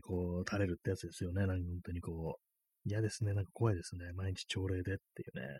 [0.00, 1.46] こう、垂れるってやつですよね。
[1.46, 3.34] なんか本当にこう、嫌ですね。
[3.34, 4.12] なんか怖いですね。
[4.14, 5.58] 毎日朝礼でっていうね。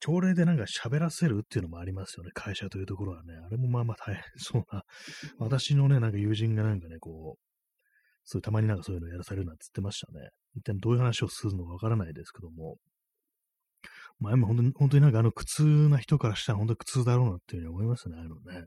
[0.00, 2.30] 朝礼でなんか喋らせるっていうのもありますよね。
[2.32, 3.34] 会社というところはね。
[3.46, 4.82] あれもまあまあ大変そうな。
[5.38, 7.40] 私のね、なんか友人がなんかね、こう、
[8.24, 10.30] そういうたまになんかそういうのやらされるなんて言ってましたね。
[10.54, 12.76] 一体どういう話をするのかわからないですけども。
[14.18, 18.18] まあ、本当に、本当になんかあの苦痛な人からしたら本当に苦痛だろうなっていうふうに思いますね。
[18.18, 18.66] あのね。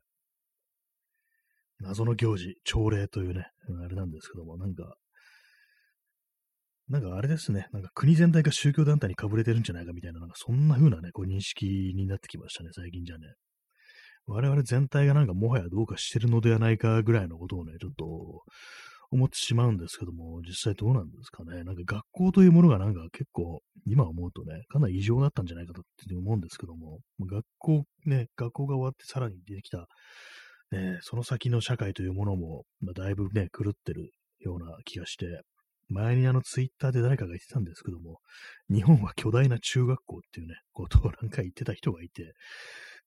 [1.84, 3.46] 謎の行事、朝礼というね、
[3.84, 4.96] あれなんですけども、なんか、
[6.90, 11.66] なんかあれですね、なんか国全体が宗教団体にかぶれてるんじゃないかみたいな、なんかそんな風なね、こう認識
[11.96, 13.34] になってきましたね、最近じゃね。
[14.26, 18.06] 我々全体がなんかもはやどうかしてるのではないかぐらいのことをね、ちょっと
[19.12, 21.64] 思ってしまうんですけども、実際どうなんですかね。
[21.64, 29.88] なんか学校というものがなんか結構、今思うとね、かなり異常だったんじゃないかとって思うんですけども、学校ね、学校が終わってさらに出てきた
[30.74, 34.10] ね、その先の社会というものも、まあ、だいぶね、狂ってる
[34.40, 35.42] ような気がして、
[35.90, 38.20] 前にあのツイッターで誰かが言ってたんですけども、
[38.70, 42.34] 日本は巨大な中学校っていうね、ことをなんか言ってた人がいて、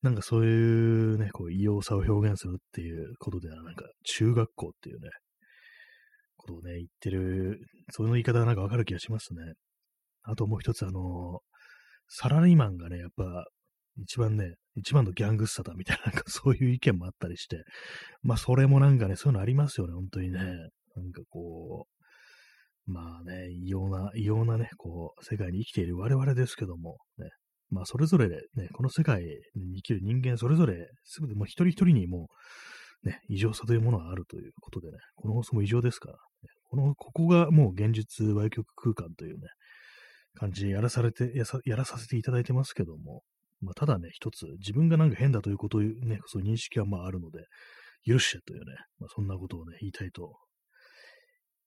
[0.02, 5.08] なんかそういうね、こう異様さを表現するっていうことでは、なんか中学校っていうね、
[6.36, 9.54] ことをね、言ってる、そういう言い方がなんかわかる気がしますね。
[10.22, 11.40] あともう一つあの、
[12.08, 13.46] サラリーマンがね、やっぱ
[13.98, 17.64] 一番ね、一番のギャングスタだみたいな、なんか そういう意見もあったりして、
[18.22, 20.40] まあそれもなんかね、そういうのありますよね、本当にね。
[20.94, 21.86] なんかこ
[22.86, 27.28] う、まあね、異様な、異様なね、こう、世界に生きている我々ですけども、ね、
[27.70, 29.22] まあそれぞれね、この世界
[29.54, 32.28] に生きる人間それぞれ、すべてもう一人一人にも
[33.02, 36.18] ね、異常さというものがあるということでね、この放送も異常ですから、ね、
[36.64, 39.48] この、ここがもう現実歪曲空間というね、
[40.34, 43.22] 感じやらされてや、やらさせていただいてますけども、
[43.66, 47.40] まあ、ただね、一つ、自分がなんか変だということをね、そういう認識はまああるので、
[48.06, 50.38] 許してというね、まあ、そんなことをね、言いたいと。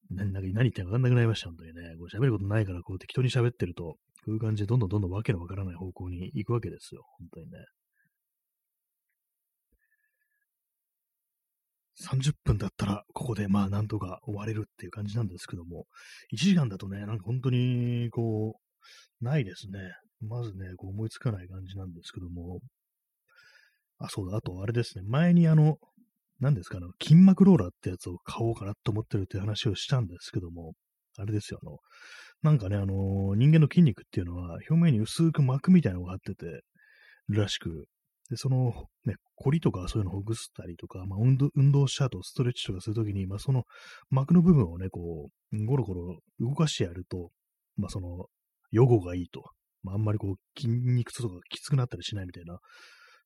[0.10, 1.96] 何何言ってんか分かんなくなりました、本当にね。
[1.98, 7.58] こう喋ることないから、こう適当に喋ってると、こういう感じでどんどんどんどんわけのわからない方向に行くわけですよ、本当にね。
[12.02, 15.86] 30分だったら、ここでまあなんとか終われるっていう感じなんですけども、
[16.34, 18.56] 1時間だとね、なんか本当にこ
[19.22, 19.80] う、ないですね。
[20.21, 22.60] まずね、こう思いつかない感じなんですけども、
[23.99, 25.77] あ、そうだ、あとあれですね、前にあの、
[26.39, 30.73] 何ですかね、筋膜ローラーってやつを買おうかなと思ってるって話をしたんですけども、
[31.17, 31.77] あれですよ、あの、
[32.41, 36.45] なんかね、あの、人間の筋肉っていうのは表面に薄く膜みたいなのが張ってて
[37.27, 37.88] るらしく、
[38.29, 43.63] で、その、ね、コリとかそういうのをほぐしたりとか、まあ、運動、運動した後、ストレッチとかするときに、まあ、その
[44.10, 47.32] 膜の部分をね、こう、ゴロゴロ動かしてやると、
[47.75, 48.27] まあ、その、
[48.71, 49.43] 予後がいいと。
[49.84, 52.60] まあ、あんまりこう、筋肉痛とかがきつくなったりしないみたいな、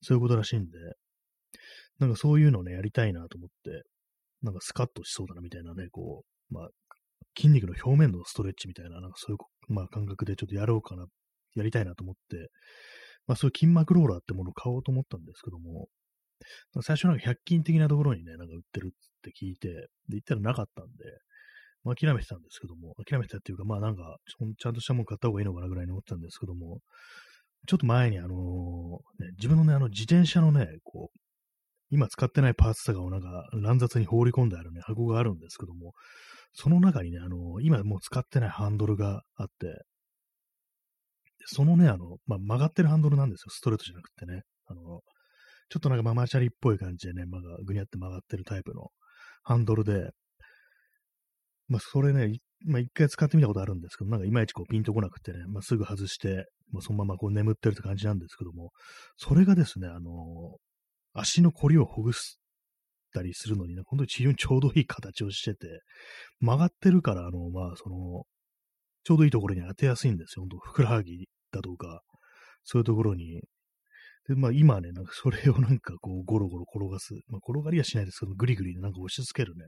[0.02, 0.78] そういうことらしいんで、
[2.00, 3.84] なんかそういうのをね、やりたいなと思って、
[4.42, 6.70] なんかスカッとしそうだなみたいなね、こう、まあ、
[7.36, 11.06] 筋肉の表面のストレッチみたいな、なんかそういう、まあ、感覚でちょっとやろうかな、
[11.56, 12.50] やりたいなと思って、
[13.26, 15.88] まあ、そういう筋膜ローラーってものを買おうと思ったんですけども、
[16.82, 18.90] 最初なんか100均的なところにね、なんか売ってるっ
[19.22, 19.70] て聞いて、
[20.10, 20.92] で、行ったらなかったんで、
[21.84, 24.18] まあ、諦めてたんですけども、諦めてたっていうか、まあなんか、
[24.58, 26.80] ちゃんとしたもの買った方がいいのかなぐらいに思ったんですけども、
[27.68, 31.20] ちょっと前にあのー、ね、自分のね、あの自転車のね、こう、
[31.90, 35.94] 今使ってないパーツとかをなんか乱雑に放り込んであるね、箱があるんですけども、
[36.54, 39.84] その中にね、あの、今もう使ってないハンドルがあって、
[41.46, 43.50] そのね、あの、まあ、曲がってるハンドルなんですよ。
[43.50, 44.44] ストレートじゃなくてね。
[44.68, 45.02] あの、
[45.70, 48.90] ちょっとなんかママチャリっぽい感じでね、まあ、ぐにゃって曲がってるタイプの
[49.44, 50.12] ハンドルで、
[51.68, 58.72] まあ、それね、まあ、一回使ってみたことあるんですけど、なんかいまいちこうピンとこなくてね、まあ、すぐ外して、まあ、そのままこう眠ってるって感じなんですけども、
[59.18, 60.58] それがですね、あの
[61.14, 62.40] 足のこりをほぐし
[63.14, 65.82] たりするのにね、本当に非常にちょうどいい形をしてて、
[66.40, 68.24] 曲がってるから、あの、まあ、その、
[69.04, 70.44] ちょうどいいところに当てやすいんですよ。
[70.44, 72.02] 本当ふくらはぎだとか、
[72.64, 73.42] そういうところに。
[74.28, 77.14] で、まあ今ね、なんかそれをなんかこうゴロゴロ転がす。
[77.28, 79.66] まあ転がりはしないですけど、グリグリなんか押し付けるね、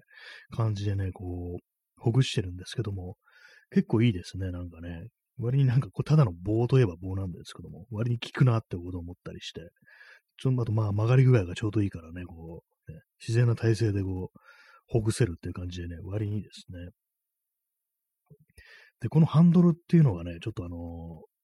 [0.56, 1.75] 感じでね、こう、
[2.06, 3.18] ほぐしてるんですけども、
[3.72, 5.08] 結構いいですね、なんかね。
[5.40, 9.62] 割になんかこう、ただの棒といえば棒なんですけども、割に効くなってこと思ったりして、
[10.38, 14.40] ちょっとあとまあ曲がり具合がちょうどいいからね、こう、ね、自然な体勢でこう、
[14.88, 16.78] ほぐせるっていう感じでね、割にいいですね。
[19.02, 20.78] で、このハンドルっていうのがね、ちょっとあの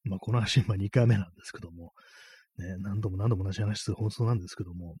[0.06, 1.92] ー、まあ、この話、今2回目なんですけども、
[2.58, 4.94] ね、何度も何度も同じ話する放送なんですけども、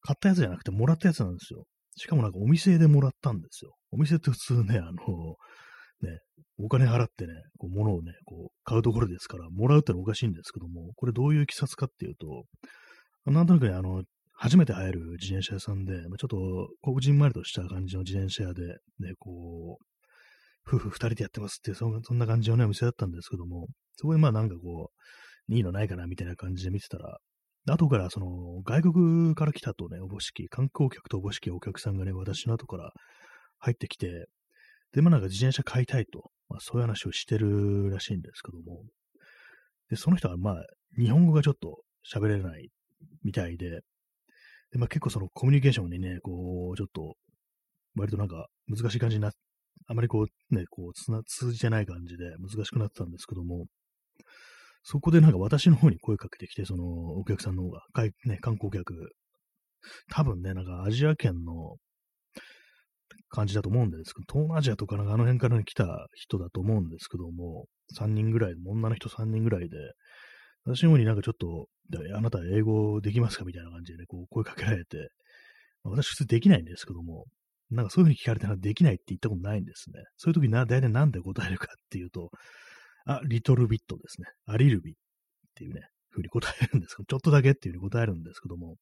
[0.00, 1.64] 買ったやつじゃなくてもらったやつなんですよ。
[1.96, 3.74] しかもなんかお店でもらったんですよ。
[3.90, 4.92] お店って普通ね、あの、
[6.00, 6.20] ね、
[6.58, 12.44] お金払ってね、こう物をね、こう買うところですから、もらうってのはおかしいんですけども、これどういういきさつかっていうと、
[13.26, 14.02] なんとなくね、あの、
[14.32, 18.62] 初めて入る自転車屋さんで、ちょっと、こじんまりとした感じの自転車屋で、
[18.98, 19.84] ね、こう、
[20.66, 24.90] 夫婦二人でやってますっていう、そんな感じのね、お店だったんですけども、そこでまあなんかこ
[25.48, 27.18] う、いいのないかなみたいな感じで見てたら、
[27.66, 32.92] 後からその外国から来たとね、おぼしき、観光客とおぼしきお客さんがね、私の後から
[33.58, 34.26] 入ってきて、
[34.92, 38.82] で、まあなんか自転車買いたいと、まあそういう話をしてるらしいんですけども、
[39.90, 40.54] で、その人はまあ
[40.98, 42.70] 日本語がちょっと喋れない
[43.22, 43.82] みたいで、
[44.72, 47.14] で、まあ結構そのコミュニケーションにね、こう、ちょっと、
[47.94, 49.32] 割となんか難しい感じになっ
[49.86, 53.66] あまりこうね、こう、通じてない感じで難しくなってたんですけども、
[54.82, 57.80] そこでなんか私の方に声かけてきて、そのお客さんの方が、
[58.24, 58.94] ね、観光客、
[60.10, 61.76] 多分ね、なんかアジア圏の
[63.28, 67.66] 感じだと思うんですけど、東南アジアとかなんかあの辺から来た人だと思うんですけども、
[67.98, 69.76] 3人ぐらい、女の人3人ぐらいで、
[70.64, 71.66] 私の方になんかちょっと、
[72.16, 75.08] あなた英語できますかみたいな感じでね、こう声かけられて、
[75.82, 77.26] 私普通できないんですけども、
[77.70, 80.02] なんかそういうふうに聞かれたらできないって言ったことないんですね。
[80.16, 82.30] そういう時な、大体なんで答えるかっていうと、
[83.06, 84.28] あ、リトルビットですね。
[84.46, 84.94] あリルビっ
[85.54, 88.76] ていうね、ふうに答えるんですけど、ちょっとだけっていうふうに答えるんですけども、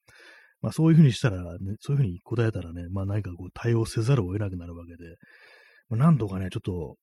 [0.60, 5.16] まあそういうふうにしたら、ね、そういうふうに答えたらね、まあ何かこう対応せざるを得なくなるわけで、
[5.88, 6.96] まあ、なんとかね、ちょっと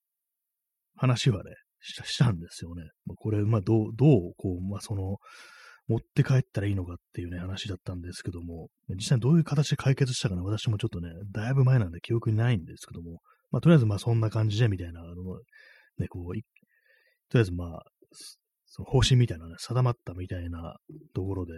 [0.96, 2.84] 話はね、したんですよね。
[3.06, 5.18] まあ、これ、まあどう、どう、こう、まあその、
[5.88, 15.14] 持って帰ったらいいのかっていうね、話だったんですけども、実際どういう形で解決したかね、私もちょっとね、だいぶ前なんで記憶にないんですけども、まあ、とりあえずまあそんな感じでみたいな、あの、
[15.98, 16.38] ね、こう、
[17.30, 17.84] とりあえずまあ、
[18.66, 20.76] その方針みたいなね、定まったみたいな
[21.14, 21.54] ところで、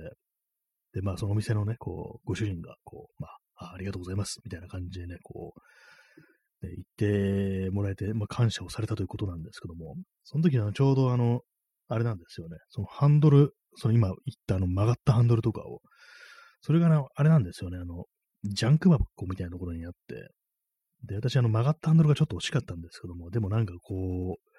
[0.93, 3.27] で、まあそのお店のね、こう、ご主人が、こう、ま
[3.57, 5.53] あ、ありがとうございます、みたいな感じでね、こ
[6.61, 11.41] う、ね、言ってもらえて、まあ感謝をされたということなんですけども、その時はちょうどあの、
[11.87, 14.15] あれなんですよね、そのハンドルその今言っ
[14.47, 15.81] たあの曲がったハンドルとかを、
[16.61, 18.05] それがね、あれなんですよね、あの、
[18.43, 20.29] ジャンク箱みたいなところにあって、
[21.07, 23.95] で、私あの曲がったハンドルがちょっと惜しかったんですけども、でもなんかこ
[24.37, 24.58] う、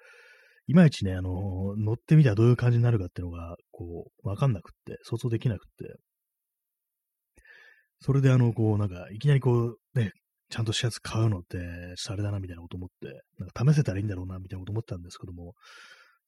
[0.71, 5.97] いまいちね、あの、乗ってみたらどういう感じになるかっていうのが、こう、わかんなくって、想像できなくって、
[7.99, 10.13] それであの、こう、なんか、いきなりこう、ね、
[10.49, 15.55] ちゃんとシャツ買うのって、あれだな、みたいなこと思って、なんか試せたらいいんだろうな、みたいなこと思ったんですけども、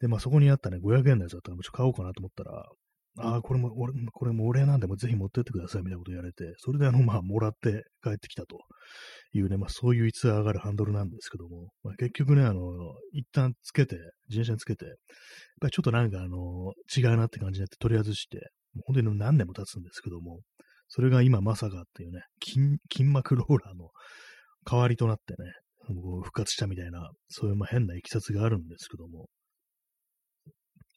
[0.01, 2.67] で、まあそこにあったね、500円のやつだったら、ちょっと買おうかなと思ったら、
[3.19, 8.57] ああ、これも、俺、これもお礼なんで、もぜひ持ってってください、みたいなこと言われて、それであの、まあ、もらって帰ってきたと
[9.33, 12.61] いうね、まあ、そういう逸話上がるハンドルなんですけども、まあ、結局ね、あの、
[13.11, 13.97] 一旦つけて、
[14.29, 14.95] 自転車につけて、やっ
[15.61, 18.49] ぱりちょっとなんか、あの、違うなって感じになって取り外して、
[18.87, 20.39] 本当に何年も経つんですけども、
[20.87, 23.89] それが今まさかっていうね、筋筋膜ローラーの
[24.65, 25.51] 代わりとなってね、
[25.87, 29.27] こう復活したみたいな、そういうまあ変な経緯があるんですけども、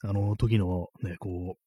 [0.03, 1.66] あの時のね、こう、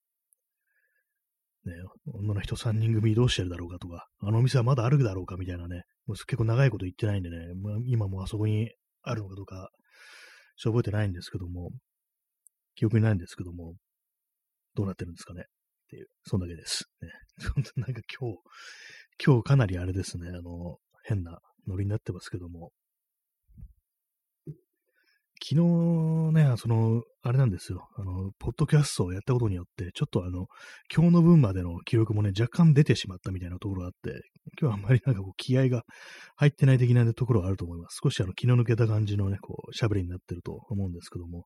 [1.66, 1.74] ね、
[2.14, 8.72] 女の人3人組どうしてるだろうかとか、あのお店はまだあるだろうかみたいなね、もう結構長いこと言ってないんでね、まあ、今もあそこに
[9.04, 9.70] あるのかどうか、
[10.58, 11.72] ちょ覚えてないんですけども、
[12.76, 13.76] 記憶にないんですけども、
[14.76, 15.46] どうなってるんですかねっ
[15.90, 16.86] ていう、そんだけです。
[17.02, 17.10] ね、
[17.76, 18.38] なんか今日、
[19.24, 22.72] 今日かなりあれですね、あの、変なノリになってますけども、
[25.42, 25.62] 昨日
[26.44, 27.88] ね、その、あれなんですよ。
[27.98, 30.48] あの、ポッドキャストをやったことによって、ちょっとあの、
[30.94, 34.22] 今日の分までの記録もね、若干出てしまったみたいなところがあって、
[34.60, 35.84] 今日はあんまりなんかこう、気合が
[36.36, 38.00] 入ってない的なところがあると思います。
[38.02, 41.46] 少しあの、気の抜けた感じのね、こう、しゃべりになってると思うんですけども、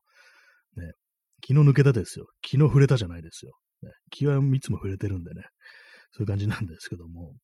[0.76, 0.92] ね、
[1.40, 2.26] 気の抜けたですよ。
[2.40, 3.52] 気の触れたじゃないですよ。
[3.82, 5.42] ね、気はいつも触れてるんでね、
[6.12, 7.34] そういう感じなんですけども、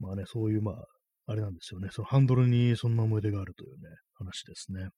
[0.00, 0.84] まあね、そういう、まあ、
[1.26, 1.88] あれなんですよね。
[1.92, 4.88] そのハンドルにそんな思い出があるというね、話ですね。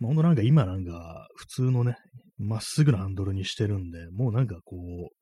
[0.00, 1.96] まあ、ほんとなんか今なんか普通のね、
[2.38, 5.20] まっすぐなハンドルにしてるんで、もうなんかこう、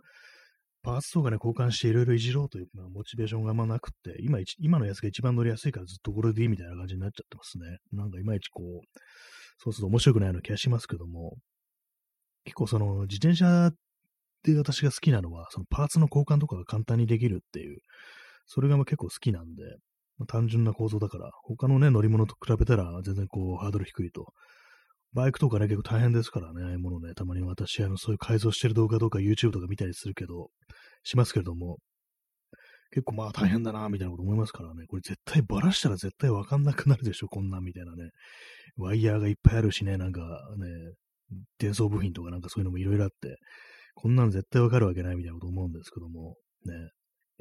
[0.82, 7.78] パーツとかね、交換していろいろいじろうという、まあ、モチベーションがあんまなくて、今今のやつが一番乗りやすいからずっとこれでいいみたいな感じになっちゃってますね。
[7.92, 8.98] なんかいまいちこう、
[9.58, 11.36] そうすると面白くないような気がしますけども、
[12.44, 13.74] 結構その自転車っ
[14.44, 17.80] て私が好きなのは、そのパーツの交換とかが簡単にできるっていう、
[18.46, 19.64] それが結構好きなんで、
[20.18, 24.32] まあ、単純な構造だから、他のね、乗り物と比べたら全然こう、ハードル低いと
[25.14, 30.50] バイクとかね、結構大変ですからね、ああいうものね、たまに私、あの、そういう改造してる動画とか YouTube とか見たりするけど、
[31.02, 31.78] しますけれども、
[32.90, 38.10] 結構まあ大変だな、みたいなこと思いますからね、これ絶対バラしたら絶対わかんなくなるでしょ、こんなんみたいなね。
[38.76, 40.20] ワイヤーがいっぱいあるしね、なんか
[40.56, 40.94] ね、
[41.58, 43.36] 伝送部品とかなんかそういうのもいろいろあって、
[43.94, 46.72] こんなん絶対わかるわけないみたいなこと思うんですけども、ね、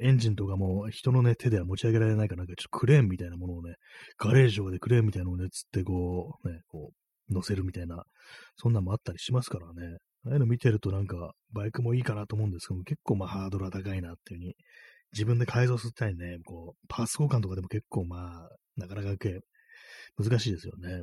[0.00, 3.74] エンジンとかも人のね、手では持ち上げられないから、なんかちょっとクレーンみたいなものをね、
[4.18, 8.04] ガレージとかでクレーンみたいなのをね、つってこう、ね、こう、乗せるみたいな、
[8.56, 9.98] そんなのもあったりしますからね。
[10.26, 14.54] ああいうの見てるとなんか、バイクもいいかなと思うんですけども、結構まあハードルは高いなっていうふうに、
[15.12, 19.16] 自分で改造するたいね、こう、パーツ交換とかでも結構まあ、なかなか
[20.16, 21.02] 難しいですよね。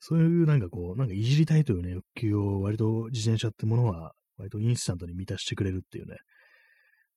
[0.00, 6.16] そういうなんかこう、なんかいじりたいというね、欲求を割と自転車ってものは、割とインスタントに満たしてくれるっていうね。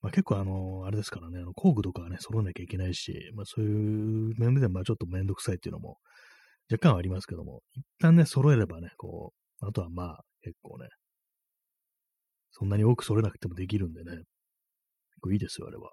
[0.01, 5.97] まあ結構あの、あれですからね、あの工具とかはね、揃わなきゃいけないし、まあそういう面でまあちょっとめんどくさいっていうのも
[6.71, 10.87] 若干ありますけども、一旦ね、揃えればね、こう、あとはまあ、結構ね、
[12.51, 14.25] そんなに多く揃えなくてもできるんでね、結
[15.21, 15.91] 構いいですよ、あれは。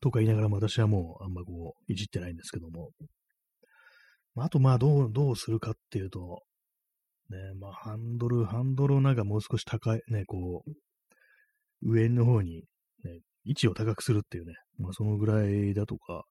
[0.00, 2.90] とか言いながらも私はもうあんまこう、いじってないんですけども。
[4.34, 6.42] まあ、あとまあ、どう、どうするかっていうと、
[7.30, 10.72] ね、まあ、ハンドル、ハンドルをなんかもう少し高い、ね、こう、
[11.82, 12.64] 上の方に、
[13.04, 16.24] ね、位置を高くするっていうね、まあ、そのぐらいだとか、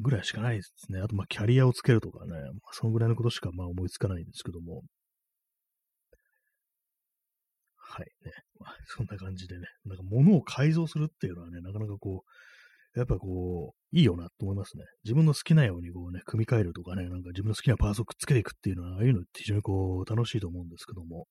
[0.00, 1.00] ぐらいしかないですね。
[1.00, 2.42] あと、まあ、キャリアをつけるとかね、まあ、
[2.72, 4.82] そのぐらいのことしか、まあ、思いつかないんですけども。
[7.76, 8.32] はいね。
[8.58, 14.84] まあ、そんな感じでね、なんか物を改造するっていうのはね、なかなかこう、やっぱこう、いいよなと思いますね。
[15.04, 21.26] 自分の好きなようにこうね、組み替えるとかね、なんか自分の好きなパーツをくっつけていくっていうのは、ああいうのって非常にこう、楽しいと思うんですけども。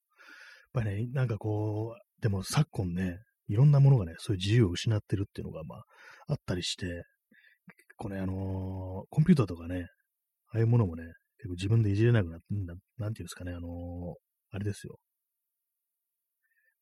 [0.76, 5.84] やっぱりね、なんかこう、でも昨今ね、いろんなものがね、そういう自由を失ってるっていうのが、まあ、
[6.28, 7.04] あったりして、
[8.04, 9.88] 構ね、あのー、コンピューターとかね、
[10.52, 11.04] ああいうものもね、
[11.38, 12.46] 結構自分でいじれなくなって、
[12.98, 14.14] なんていうんですかね、あのー、
[14.52, 14.98] あれですよ。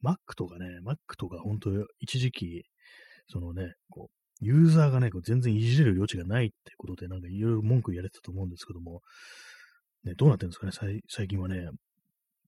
[0.04, 1.70] Mac とかね、Mac とか本当
[2.00, 2.64] 一時期、
[3.28, 9.02] そのね、こう、ユーザーがね、こう全然いじれる余地がないってことで、なんかいろいろ文句言われてたと思うんですけども、
[10.04, 11.70] ね、どうなってるんですかね、最近はね。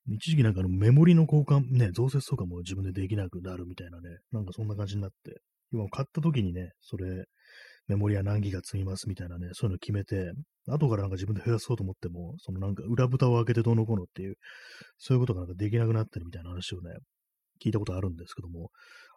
[0.08, 5.40] 一時期なんかあのメモリの交換、ね、増設とかも自分でできなくなるみたいなね、なんかそんな感じになって、
[5.72, 7.24] 今買った時にね、それ、
[7.88, 10.32] メモリは何ギガ積みますみたいなね、そういうの決めて、
[10.68, 14.36] 後からなんか自分で増やそうと思っても、そのなんか裏蓋を開けてどうのこうのっていう、
[14.98, 16.92] そういうことがなんかできなくなったりみたいな話をね、
[17.64, 18.70] 聞いたことあるんですけども、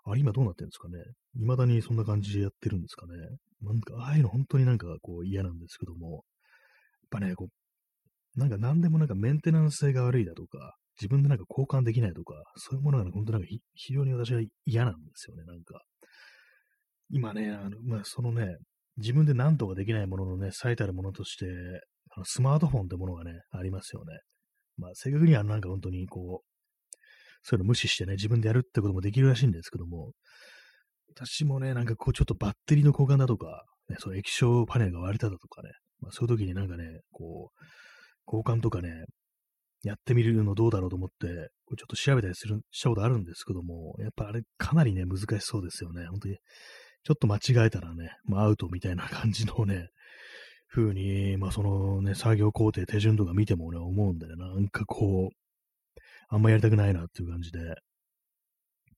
[0.04, 0.98] あれ今どうなってるんですかね？
[1.34, 3.12] 未だにそんな感じでやってるんですかね？
[3.62, 6.22] なんか、ああいうの本当になんかこう嫌なんですけども、やっ
[7.10, 15.80] ぱね、こう、なんか何でもなんかメンテナンス性が悪いだとか、自分でなんか交換できないとか、そういうものがね、本当なんか非常に私は嫌なんですよね、なんか。
[17.10, 18.56] 今ね、あの、まあ、そのね、
[18.96, 21.46] 自分で何とかできないもののね、最たるものとして、
[22.14, 24.18] あのスマートフォンってものがね、ありますよね。
[24.78, 26.46] まあ、正確にはなんか本当にこう、
[27.42, 30.12] そういうの無視してね、自分でやるってこともできるらしいんですけども、
[31.14, 37.62] 私もね、なんかこう、ちょっとバッテリーの交換だとか、ね、その液晶パネルが割れただとかね、まあ、そういう時になんかね、こう、
[38.26, 38.90] 交換とかね、
[39.82, 46.06] やってみるのどうだろうと思って、ちょっと調べたりする、したことあるんですけども、やっぱあれかなりね、難しそうですよね。
[46.06, 46.36] 本当に。
[47.06, 49.90] ちょっと間違えたらね、まあアウトみたいな感じのね、
[50.68, 57.60] 風に、まあそのね、作業工程、手順とか見てもね、思うんでね、なんかこう、あんまやりたくないなっていう感じで、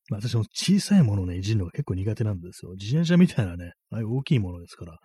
[0.08, 2.72] まあ私も小さいものをね、いじるのが結構苦手なんですよ。
[2.78, 4.98] 自転車みたいなね、ああいう大きいものですから、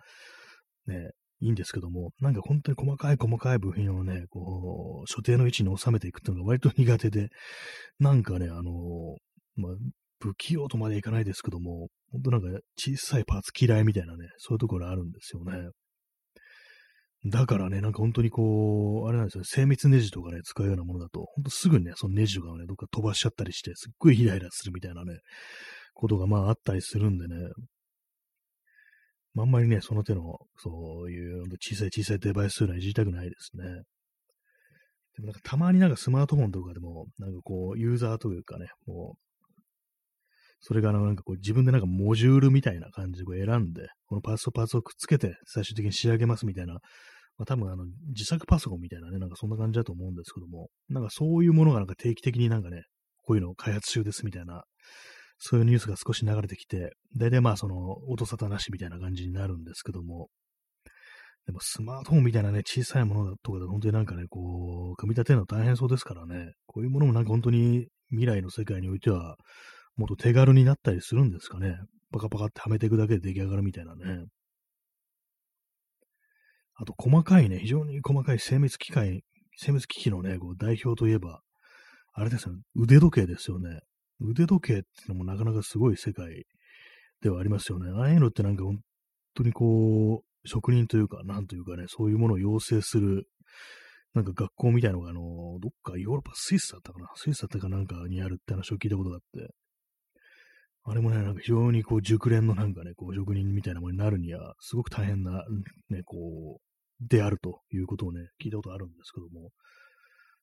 [0.86, 7.28] ね、いいんですけども、なんか本当に細かい細かい部品をね、こう、所定の位置に収めていくっていうのが割と苦手で、
[7.98, 8.72] なんかね、あの、
[9.56, 9.72] まあ、
[10.20, 15.68] 不器用とまでいかないですけども、本当なんか小さいパーツ嫌いみたいなね、そういうところあるんですよね。
[17.26, 25.18] だからね、なんか本当にこう、あれなんですよ、精密ネジとかね、使うようなものだと、本当すぐにね、そのネジとかをね、どっか飛ばしちゃったりして、すっごいイライラするみたいなね、
[25.94, 27.34] ことがまああったりするんでね、
[29.36, 33.64] あんまりね、その手の、そういう小さい小さいデバイスというのはいじりたくないですね。
[35.16, 39.23] でもなんかたまになんかスマートフォンとかでも、なんかこう、ユーザーというかね、もう、
[40.66, 46.80] それがあのなんかこう自分でなんかモジュールみたいな感じでこう選んで、このパーツとパーツをくっつけて最終的に仕上げますみたいな、ま
[47.40, 52.84] あ多分あの自作パソコンみたいなね、なんかそんな感じだと思うんですけども、なんかそういうものがなんか定期的になんかね、
[53.22, 54.64] こういうのを開発中ですみたいな
[55.38, 57.76] そういうニュースが少し流れてきて、大体まあその
[58.08, 60.28] 音沙汰なしみたいな感じになるんですけども、
[61.46, 69.36] でもスマートフォンみたいなね、小さいものとかで本当になんかね、こう、組み立てるの大変そうですからね、こういうものもなんか本当に未来の世界においては、
[69.96, 71.76] もっと手軽になったりするんですかね。
[72.12, 74.26] パカパカってはめていくだけで出来上がるみたいなね。
[76.76, 79.22] あと、細かいね、非常に細かい精密機械、
[79.56, 81.40] 精密機器のね、こう代表といえば、
[82.12, 83.80] あれですよね、腕時計ですよね。
[84.20, 86.46] 腕時計ってのもなかなかすごい世界
[87.20, 87.90] ではありますよね。
[87.90, 88.78] ああいうのってなんか本
[89.34, 93.26] 当にこう、職人というか、なんというかね、そういうものを養成する、
[94.14, 95.20] なんか学校みたいのが、あの、
[95.60, 99.54] どっかヨーロッパ、スイスだったかなスイスだったかなんかにあるって話を聞いたことがあって、
[100.86, 105.42] あれもね、なんか非常にこう熟練のなんかね、こう職人みたいなものになるには、すごく大変な、
[105.88, 109.50] ね、こう、であるということをね、聞いたことあるんですけども、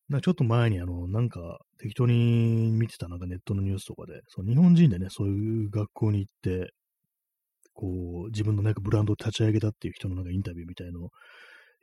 [0.09, 6.71] なんかちょっと前にあの、なんか適当に見てたなんかネットのニュースとかで、その日本人でね、そういう学校に行って、
[7.73, 11.09] こう、自分のなんかブランドを立ち上げたっていう人のなんかインタビューみたいのを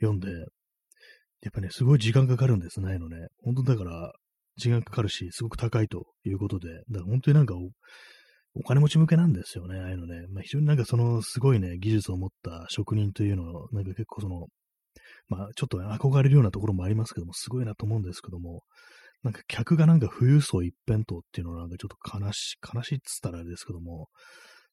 [0.00, 3.28] 読んで、やっぱね、すごい時間かかるんですね、のね。
[3.44, 4.12] 本当だから、
[4.56, 7.54] 時間かかるし、すごく高いということで、だから本当になんか
[8.58, 10.26] お、金持ち向けなんですよね、ああいうのね。
[10.28, 14.46] まあ、非常になんかそのすごいね、技術を持った職人というのを、なんか結構その、
[15.28, 18.62] まあ、ちょっと憧れるようなところもありますけども、すごいなと思うんですけども、
[19.22, 24.08] なんか客がなんか富裕層一辺倒っていうのはなんかちょっと悲しい、悲しいっつったらあれですけども、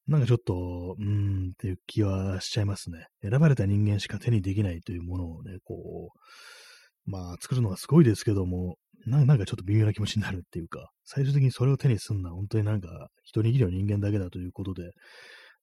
[0.08, 3.08] なんかちょっと、うーんっていう気はしちゃいますね。
[3.24, 14.92] 選ばれた人間しか手にできないというものをね、こう、まあ作るのがすごいですけども、なんかちょっと微妙な気持ちになるっていうか、最終的にそれを手にすんのは本当になんか一握りの人間だけだということで、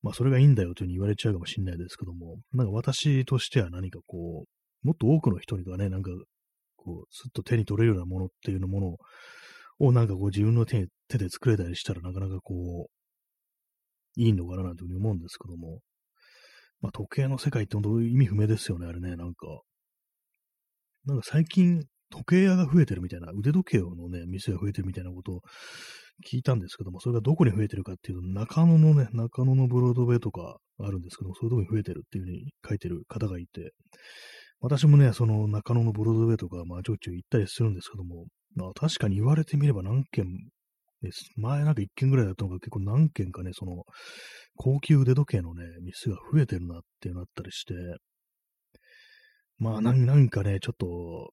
[0.03, 6.11] まあそれがいいんだよというふうに言われちゃうかもしれないですけども、なんか私としては何かこう、もっと多くの人にがね、なんか、
[6.77, 8.97] こう、すっと手に取れるようなものっていうのもの
[9.79, 15.81] を、なんかこう自分の手手で作れたりしたらなかなかこう、いいのかななんていうふうに思うんですけども、
[16.81, 19.47] まあ時計の世界って本当意味不明ですよね、あれね、なんか。
[21.05, 25.41] なんか最近、時計屋が増えてるみたいな、腕時計のね、店が増えてるみたいなことを
[26.29, 33.73] 聞いたんですけども、それがどこに増えてるかっていうと、中野のね、中野のブロードウェイとかあるんですけども、そういうとこに増えてるっていうふうに書いてる方がいて、
[34.61, 40.27] 私もね、その中野のブロードウェイとか、まあ、ちょいちょい行ったりするんですけども、まあ、確かに言われてみれば何件
[41.03, 41.33] です。
[41.37, 43.83] 前なんか1件ぐらいだったのが結構何件かね、その、
[44.57, 47.75] 高級腕時計のね、店が増えてるなってなったりして、
[49.59, 51.33] まあなんかね、ちょっと、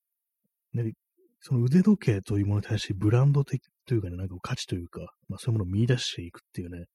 [0.74, 0.94] ね、
[1.42, 6.86] その腕時計というものに対してブランド的というかね、なんか価値というか、まあそういうものを見出していくっていうね、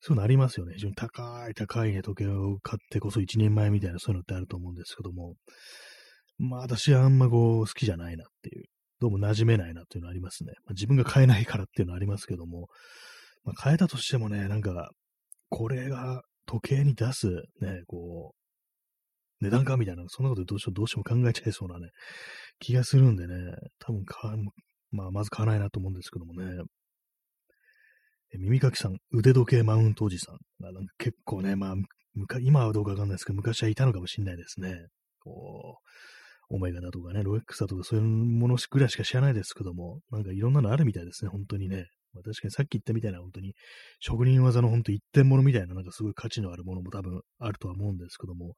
[0.00, 0.74] そういうのありますよね。
[0.74, 5.34] 非常に高い高いね、時計を買ってこそ一人前みたいなそういうのってあると思うんですけども、
[6.38, 8.64] まあ私はあんまこう好きじゃないなっていう、
[9.00, 10.52] どうも馴染めないなっていうのありますね。
[10.64, 12.68] まあ、自分が買えないからっていうのありますけども、
[13.44, 14.90] まあ、買えたとしてもね、なんか、
[15.50, 17.28] これが時計に出す
[17.60, 18.43] ね、こう、
[19.44, 21.90] 値段かみたいな、そんなことどうしよう、どうしても考えちゃいそうなね、
[22.58, 23.34] 気がするんでね、
[23.78, 24.30] 多分買
[24.90, 26.62] まあ、まず買わないなと思うんですけどもね。
[28.32, 30.38] え耳かきさん、腕時計マウントおじさん。
[30.58, 31.74] まあ、なんか結構ね、まあ、
[32.40, 34.86] 今はどうかわかんないですけど、昔はいたのかもしれないですね。
[35.20, 35.78] こ
[36.50, 41.86] う、オメガだとかね、ロエックスだとかそういうものぐらいしか知らないですけども、なんかいろんなのあるみたいですね、本当にね。
[42.12, 43.54] まあ、確かにさっき言ったみたいな、本当に
[43.98, 48.54] 職人技の本当一点物みたいな、なんかすごい価値のあるものも多分あるとは思うんですけども、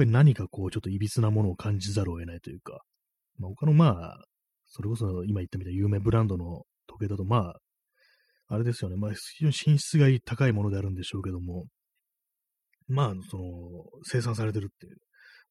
[0.00, 2.80] ぱり何かこう、ちょっと歪なものを感じざるを得ないというか、
[3.38, 4.24] まあ、他のまあ、
[4.66, 7.54] それこそ今言ったみたいな有名ブランドの時計だと、まあ、
[8.48, 8.96] あれですよね。
[8.96, 11.66] まあ、非常に品質が高いものであるんでしょうけども、
[12.88, 13.44] まあ、その、
[14.04, 14.96] 生産されてるっていう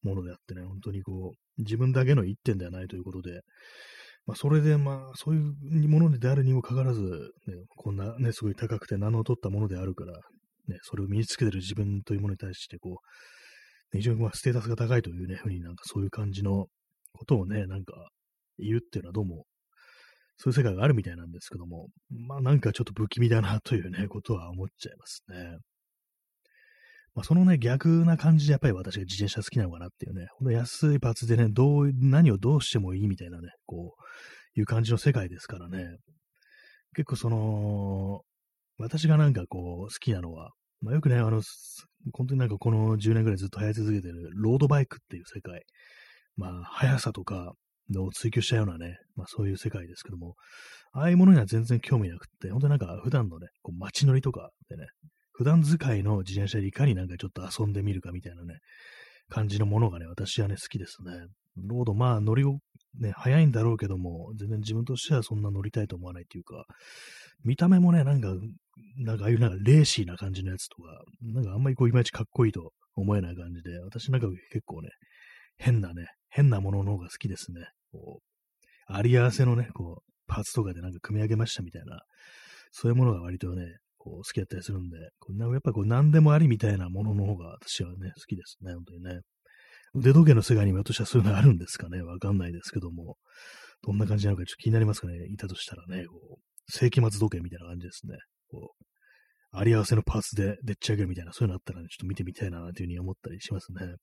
[0.02, 3.40] ものであってね、本当にこう、自分だけの一点ではないということで、
[4.26, 12.96] まあ、それで、まあ、そういうものであるにもかかわらず、ね、こんなね、すごい高くて名の取ったものであるから、ね、それを身につけてる自分というものに対して、こう、
[13.92, 16.66] 非常にまあステータスが高いというね、ふうになんかそういう感じの
[17.12, 17.94] ことをね、なんか
[18.58, 19.44] 言うっていうのはどうも、
[20.36, 25.58] そういう世界があるみたいなんですけども、まあなんかちょっと不気味だなというね、ことは思っちゃいますね。
[27.14, 33.96] まあ、そのね、逆な感じでやっぱり私が自転車好きなのかなっていうね、ほんと安いパーツでね、どう、何をどうしてもいいみたいなね、こ
[34.56, 35.96] う、いう感じの世界ですからね。
[36.94, 38.22] 結構その、
[38.78, 41.42] 私がなんかこう、好きなのは、まあ、よくね、あの、
[42.12, 45.62] 本当になんかこの10年ぐらいずっと流行り続けてるロードバイクっていう世界。
[46.36, 47.52] まあ、速さとか
[47.98, 50.36] を追求したようなね、まあそういう世界ですけども、
[50.92, 54.86] ああいうものには全然興味なくって、本当になんか普段のね、こう街乗りとかでね、
[55.32, 58.58] 普段使いの自転車でいかになんかちょっと遊んでみるかみたいなね、
[59.28, 61.12] 感じのものがね、私はね、好きですね。
[61.56, 62.58] ロード、まあ乗りを、
[62.98, 66.64] ね、早いんだろうけども、全然自分としてはそんな乗りたいと思わないっていうか、
[67.44, 68.28] 見た目もね、なんか、
[68.98, 74.90] なんかああいうなんかレーシーな感じのやつとか、なんかあんまりこういまいちかっこいいと思えない感じで、私なんか結構ね、
[75.56, 77.62] 変なね、変なものの方が好きですね。
[77.92, 82.00] こう、あり合わせのね、こう、パーツとかでなんか組み上げましたみたいな、
[82.72, 89.20] そういうものが割とね、こう好きだったりするんで、こうやっぱこう何でもありみたいなものの方が私はね、好きですね、本当にね。
[89.92, 93.16] 腕時計の世界にも私はそういうのあるんですかね、わかんないですけども、
[93.82, 98.16] どんな感じなのかちょっと気になりますかね、いたとしたらね、こう世紀末時計みたいな感じですね。
[98.50, 98.84] こう
[99.52, 103.96] あり合わせのパーツででっち上げるみたいな、そういうのあったらね、ちょっと見てみたいな、というふうに思ったりしますね。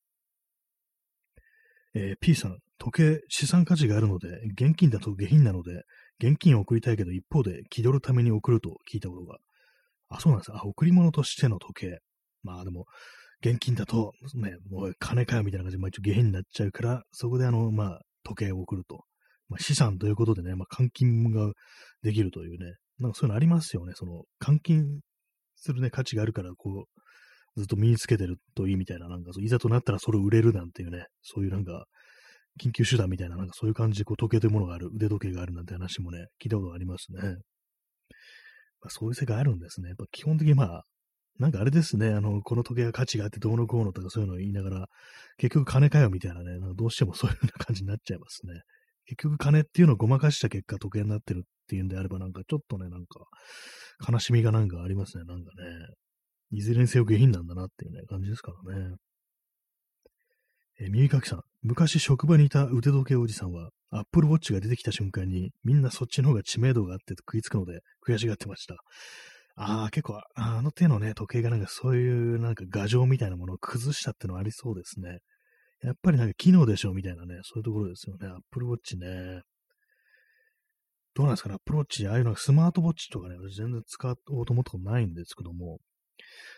[1.94, 4.28] えー、P さん、時計資産価値があるので、
[4.60, 5.84] 現金だと下品なので、
[6.20, 9.38] 現金を送りたいけど、一方で気取るために送ると聞いたことが
[10.10, 12.00] あ、そうなんですあ、贈り物としての時計。
[12.44, 12.86] まあでも、
[13.42, 19.04] 現金だと、ね、もう金かよみたいな感じで、まあ一応下品になっちゃうから、そこであの、まあ、時計を送ると。
[19.50, 21.52] まあ、資産ということでね、まあ、換金が
[22.04, 23.94] できるというね、なんかそういうのありますよね。
[23.96, 25.00] その、換金
[25.56, 31.86] するね、価値があるから、こう、ずっと身につけてるといいみたいな、なんかそう、いざとなったらそれを売れるなんていうね、そういうなんか、
[32.62, 37.22] 緊急手段みたいな、なんかそういう感じで、こう、時計というものがある、腕時計があるなんて話もね、聞いたことがありますね。
[38.82, 39.90] まあ、そういう世界あるんですね。
[39.90, 40.84] やっぱ基本的にまあ、
[41.40, 44.88] なんかあれですね、あの、この時計が価値があってどうのこうのとかそういうのを言いながら、
[45.38, 48.54] 結局金かよみたいなね、なんかどうしてもそういうような感じになっちゃいますね。
[49.08, 53.26] 結局金っていうのをごまかした結果時計になってるっていうんであればなんかちょっとね、なんか
[54.08, 55.88] 悲しみがなんかありますね、なんかね。
[56.52, 58.96] いずれにせよ下品なんだなっていうね、感じですからね。
[60.80, 61.42] えー、耳かきさん。
[61.62, 68.76] 昔職場にいた腕時計おじさんは、アップルウォッチが出てきた瞬間に、みんなそっちの方が知名度があって食いつくので、悔しがってました。
[69.56, 75.20] ああ、結構、あの手のね、時計がなんかそういうなんか画像みたいなものを崩したってのはありそうですね。
[75.82, 78.28] やっぱりなんか機能でしょうみたいなね、そういうところですよね。
[78.28, 79.42] アップルウォッチね。
[81.14, 85.80] どうなんですかね、アップルウォッチ、ああいうのスマートウォッチとかね、私全然使おうと思ったことないんですけども、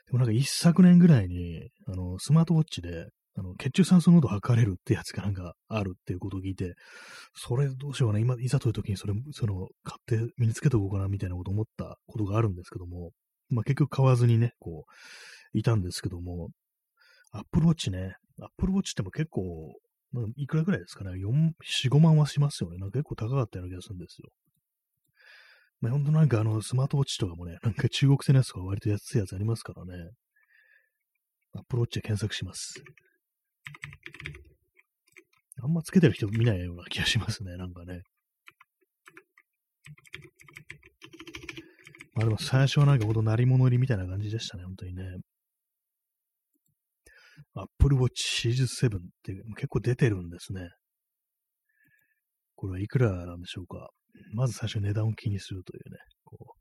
[0.07, 6.74] でもなんか一昨年ぐらいに、あの、スマートウォッチで、あの、血中酸素濃度測れるってやつがなんかあるっていうことを聞いて、
[7.36, 13.11] それどうしようかな、今、いざという時にそれ、その、買って身につけておこうかなみたいなこと思ったことがあるんですけども、
[13.49, 14.86] まあ結局買わずにね、こ
[15.53, 16.49] う、いたんですけども、
[17.32, 19.75] アップルウォッチね、アップルウォッチっても結構、
[20.36, 21.51] いくらぐらいですかね、4、
[21.88, 22.77] 4、5万はしますよね。
[22.77, 24.30] なんか結構高かったような気がするんですよ。
[25.82, 30.11] まあ、ほんとなんかあの、スマートウォッチとかもね、なんか中国製のやつが割と安いやつありますからね。
[31.53, 32.84] アップルウォッチで検索します。
[35.61, 38.01] あんまつけてる人見ないような気がしますね、なんかね。
[42.13, 45.03] まあでも最初はなんかほんと鳴り物入りみたいな感じでしたね、本当にね。
[47.62, 50.70] Apple Watch Series 7って結構出てるんですね。
[52.55, 53.89] これはいくらなんでしょうか？
[54.34, 55.97] まず最初値段を気にするというね。
[56.24, 56.55] こ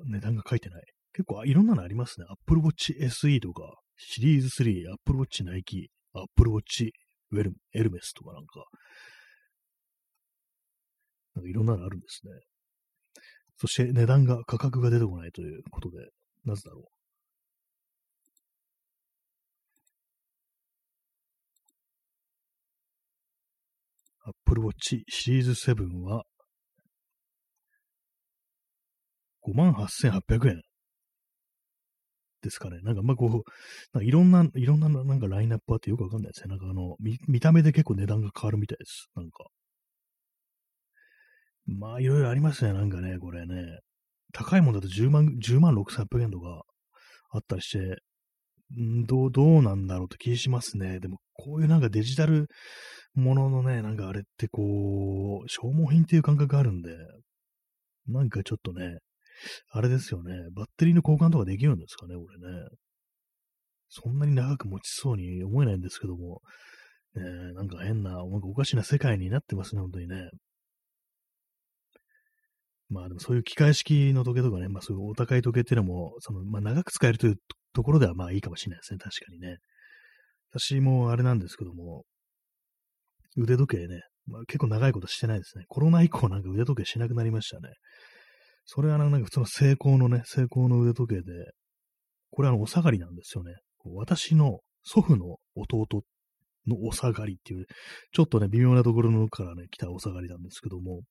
[0.00, 0.84] う値段が書いてない。
[1.12, 2.26] 結構いろんなのありますね。
[2.28, 3.62] Apple Watch SE とか、
[3.96, 6.90] シリーズ3、Apple Watch Nike、Apple Watch
[7.30, 8.64] ウェルエルメスとかなんか、
[11.36, 12.32] なんかいろんなのあるんですね。
[13.56, 15.98] そして値段が、価格が出てこないということで、
[16.44, 16.84] なぜだろう？
[24.24, 26.24] Apple Watch シリーズ7は
[29.46, 30.62] 58,800円
[32.42, 32.78] ですかね。
[32.82, 33.30] なんか、まあ、こう、
[33.92, 36.50] なんかいろんな、いろんな、なんかラインナップあってよくわかんないですね。
[36.50, 39.08] なんかあの、見、見た目で結構値段が変わるみたいです。
[39.14, 39.44] なんか、
[41.66, 43.78] まあ、いろいろありますね、なんかね、これね。
[44.32, 46.64] 高いもんだと10万、10万6800円とか
[47.30, 47.98] あったりして、
[49.06, 51.00] どう、どうなんだろうって気しますね。
[51.00, 52.48] でも、こういうなんかデジタル
[53.14, 56.90] もののね、なんかあれってこう、消耗品っていう感覚があるんで、
[58.06, 58.98] なんかちょっとね、
[59.70, 62.68] あれですよね、バッテリーの交換とかできるんですかね、これね。
[63.88, 66.40] そんなに長く持ちそうに思えないんですけども、
[67.14, 67.22] ね、
[67.54, 70.30] なんか変な、なんかおかしな世界になってますね、本当にね。
[72.88, 77.36] まあでもそういう機械式の時計とかね、まあそういうお高い時計っていうのも、その、まあ長く使えるという
[77.74, 79.58] ところではまあいいかもしれないですね、確かにね。
[80.50, 82.04] 私もあれなんですけども、
[83.36, 85.64] 腕時計ね、まあ、結構長いことしてないですね。
[85.68, 87.74] コロナ以降なんか腕時計しなくなりましたね。
[88.64, 91.22] それはなんか普通の成功のね、成功の腕時計で、
[92.30, 93.52] これはお下がりなんですよね。
[93.84, 96.02] 私の祖父の弟
[96.66, 97.66] のお下がりっていう、
[98.12, 101.02] ちょっとね、微妙なところからね、来たお下がりなんですけども、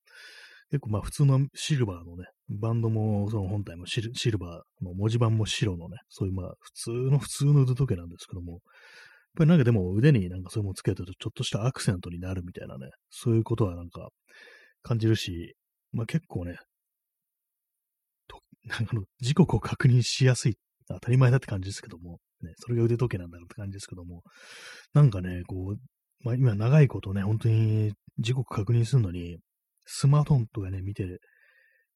[0.72, 8.62] 結構まあ普通のシルバーのね、バンドもその本体もシルバーの文字盤も白のね、そういうまあ普通の普通の腕時計なんですけども、やっ
[9.38, 14.10] ぱりなんかでも腕になんかそういうものつけてるとちょっとしたアクセントになるみたいなね、そういうことはなんか
[14.82, 15.56] 感じるし、
[15.92, 16.58] まあ結構ね、
[18.66, 20.56] なんかの時刻を確認しやすい、
[20.88, 24.22] 当たり前だって感じですけども、ね、それが腕時計なんだろうって感じですけども、
[24.94, 25.80] なんかね、こう、
[26.24, 29.38] まあ今長いことね、本当に時刻確認するのに、
[29.86, 31.20] スマートフォンとかね、見て、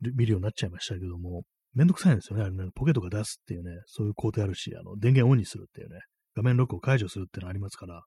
[0.01, 2.43] 見るようになっちゃいましたけども、めんどくさいんですよね。
[2.43, 5.99] あれね、ポケットが出すっていうね、そういう工程あるし、あの、電源オンにするっていうね、
[6.35, 8.01] 画面ロックを解除するっていうのありますから、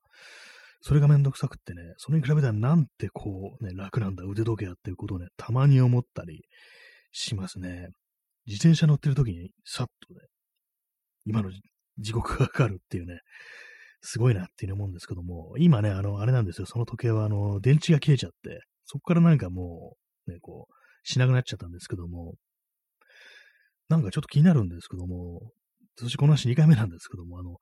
[0.81, 6.41] それがめんどくさくってね、それに比べたらなんてこうね、楽なんだ、腕時計やっていうことをね、たまに思ったり
[7.11, 7.89] しますね。
[8.47, 10.21] 自転車乗ってる時にさっとね、
[11.25, 11.51] 今の
[11.99, 13.19] 時刻がかかるっていうね、
[14.01, 18.61] すごいなっていう思うんですけども、今ね、あの、あれなんですよ、その時計はあの、電池が切れちゃって、
[18.91, 19.95] そこからなんかも
[20.27, 20.73] う、ね、こう、
[21.03, 22.35] しなくなっちゃったんですけども、
[23.87, 25.49] なんかちょっと気になるんですけども、
[25.95, 27.55] そしてこの話2回目なんですけども、あの、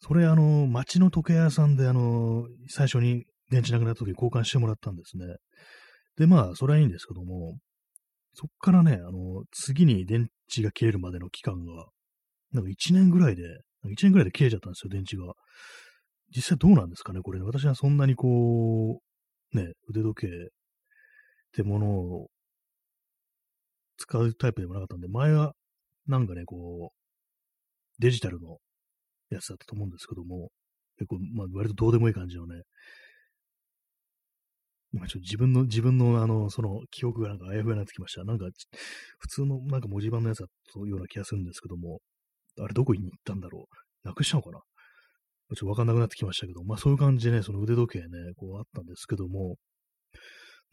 [0.00, 5.26] それ、あの、街の時計屋さんで、あの、最初に電池なくなった時に交換してもらったんですね。
[6.16, 7.56] で、まあ、それはいいんですけども、
[8.34, 11.86] そっからね、あの、次に電池が切れるまでの期間が、
[12.50, 13.42] なんか1年ぐらいで、
[13.84, 15.34] 1年ぐらいで切れちゃったんですよ、電池が。
[16.34, 19.00] 実際どうなんですかね、これ、ね、私はそんなにこ
[19.52, 20.28] う、ね、腕時計
[21.54, 22.28] ってものを
[23.96, 25.54] 使うタイプでもなかったんで、前は
[26.08, 28.58] なんかね、こう、デジタルの
[29.30, 30.50] やつだったと思うんですけども、
[30.98, 32.62] 結構、まあ、割とどうでもいい感じのね、
[34.92, 38.24] 今ちょっと自分の、自分のあの、その記憶がなんかあやふやになってきました。
[38.24, 38.46] なんか、
[39.18, 42.00] 普通のなんか文字盤のやつだったような気がするんですけども、
[42.60, 43.68] あれどこに行ったんだろ
[44.04, 44.08] う。
[44.08, 44.58] なくしたのかな。
[44.58, 49.56] ちょっとわかんなくなってきましたけど、まあそういう感じでね、その腕時計ね、こうあったんですけども、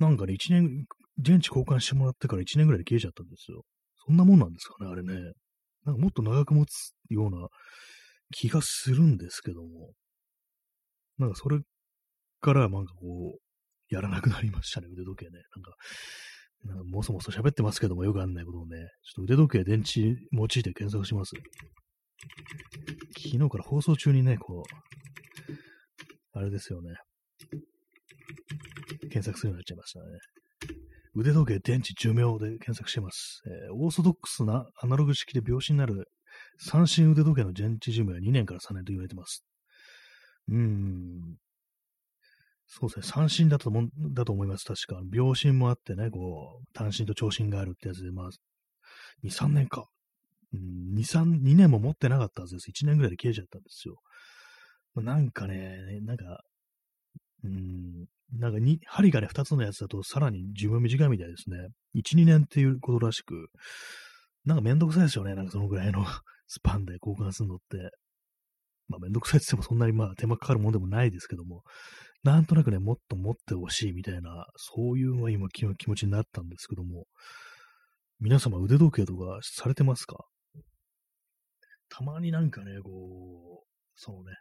[0.02, 0.88] なんかね、一年、
[1.20, 3.62] 電池交換してもらってから一年ぐらいで消えちゃったんですよ。
[4.08, 5.14] そんなもんなんですかね、あれね。
[5.86, 7.48] なんかもっと長く持つような
[8.32, 9.94] 気がするんですけども、
[11.20, 11.60] なんかそれ
[12.40, 15.44] からなんかこう、やらなくなりましたね、腕時計ね。
[15.56, 15.76] なんか、
[16.64, 21.34] なんかもそもそ喋ってますけども、よくあんないことをね、ちょっと腕時計電池用いて検索します。
[23.18, 25.54] 昨日から放送中にね、こう、
[26.34, 26.96] あれですよね。
[29.12, 30.06] 検索するようになっちゃいましたね。
[31.14, 33.42] 腕時計電池寿命で検索してます。
[33.46, 36.08] えー、オーソドックスなアナログ式で拍子になる
[36.58, 39.44] 三振腕時計の電池寿命は2年から3年と言われてます。
[40.48, 41.38] うーん。
[42.68, 43.04] そうですね。
[43.06, 44.64] 三振だともだと思います。
[44.64, 45.02] 確か。
[45.12, 48.30] 秒針もあってね、こう、単身と長針があるってやつで、まあ、
[49.26, 49.86] 2、3年か。
[50.54, 52.72] うん、2、3、2年も持ってなかったはずです。
[52.72, 53.96] 1年ぐらいで消えちゃったんですよ。
[54.94, 56.44] まあ、なんかね、なんか、
[57.44, 61.58] うん、なんかに、針がね、2つのやつだとさらに寿命短いみたいですね。
[61.96, 63.50] 1、2年っていうことらしく、
[64.46, 65.36] なんかめんどくさいですよね。
[65.36, 66.06] なんかそのぐらいの
[66.48, 67.92] スパンで交換するのって。
[68.88, 71.64] まあめんどくさいって言ってもそんなにまあ手間かかるもんでもないですけども、
[72.24, 77.06] なんとなくね、もっと持ってほしいみたいな、そういうのは今気持ちになったんですけども、
[78.20, 80.26] 皆様腕時計とかされてますか？
[81.90, 84.36] たまになんかね、こう、そうね、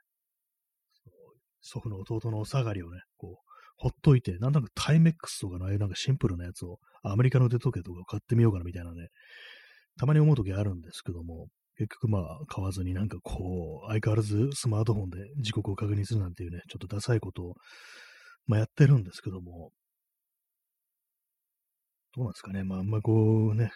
[1.61, 9.09] 祖父の弟のお下がりをね、こう、ほっといて、なんとなくタイメックスとかのああいうなんかシンプルなやつを、アメリカの腕時計とか買ってみようかなみたいなね、
[9.99, 17.55] たまに思う時あるんですけども、結局まあ買わずになんかこう、相変わらずスマートフォンで時刻を確認するなんていうね、ちょっとダサいことを、
[18.47, 19.71] まあやってるんですけども、
[22.15, 22.65] どうなんですかね。
[22.65, 23.71] まああんまこうね、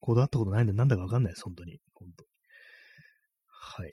[0.00, 1.78] こだわったことないんでなんだかわかんないです、本当に。
[1.94, 2.28] 本当に。
[3.46, 3.92] はい。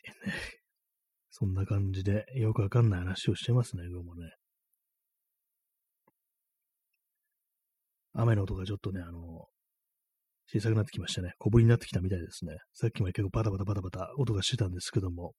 [1.32, 4.30] そんな感じでよくわかんない話をしてますね、今日もね。
[8.14, 9.48] 雨の音がちょっとね、あの、
[10.54, 11.32] 小さくなってきましたね。
[11.40, 12.58] 小降りになってきたみたいですね。
[12.74, 15.32] さっきまで結構バタバタバタバタ音がしてたんですけども、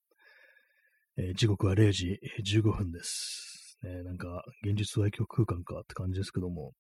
[1.19, 3.77] えー、時刻は0時15分です。
[3.83, 6.73] ね、なんか、現実は影響空間かって感じですけども、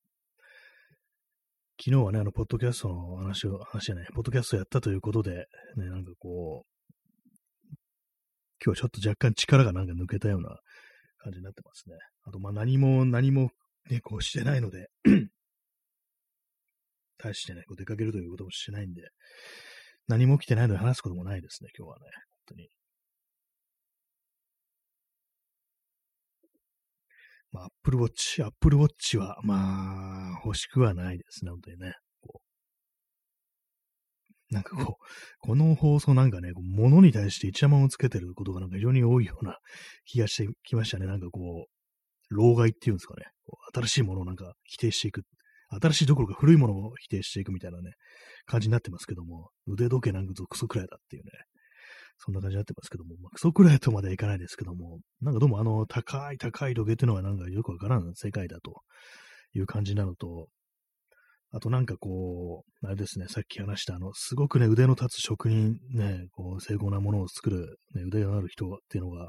[1.79, 5.47] 昨日はね、あの、ポッドキャストの話を、話じゃない、ポッドキャストやったということで、
[5.77, 6.72] ね、なんかこう、
[8.65, 10.57] 今日はちょっと若干力がなんか抜けたような
[11.19, 11.97] 感じになってますね。
[12.25, 13.51] あと、まあ何も、何も
[13.91, 14.89] ね、こうしてないので
[17.19, 19.03] 大してね、こう出かけるということもしてないんで、
[20.07, 22.07] 何も起きてないので話すこともないですね、今日はね。
[22.47, 22.69] 本当に。
[27.51, 31.95] まあ、Apple Watch、Apple Watch は、まあ、欲しくはないですね、本当にね。
[34.53, 35.05] なんかこう、
[35.41, 39.59] この放送なんかね、物に対して一山をつけてることがなんか非常に多いような
[40.05, 41.07] 気がしてきましたね。
[41.07, 43.25] なんかこう、老害っていうんですかね。
[43.75, 45.23] 新しいものをなんか否定していく
[45.81, 47.93] 新しいどころか古いものを否定していくみたいなね、
[48.47, 51.31] 感じになってますけども、腕時計なんかクソくらいだっていうね、
[52.19, 58.83] そんな感じになってますけども、まあ、クソくらいとまではいかないですけども、なんかどうもあの、高い高い時計っていうのはなんかよくわからん世界だと
[59.55, 60.49] いう感じなのと、
[61.55, 69.29] あとなんかこう、あれですね、さっき話したあの、すごくね、腕の立つ職人、ね、こう、精巧なものを作る、ね、腕がある人っていうのが、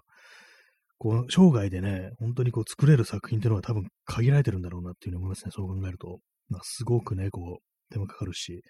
[0.98, 6.20] こう、生涯でね、本当にこう、作れる作品っていうのは多分限られてるんだろうなっていうふうに思いますね、そう考えると。
[6.48, 8.62] まあ、すごくね、こう、手間かかるし、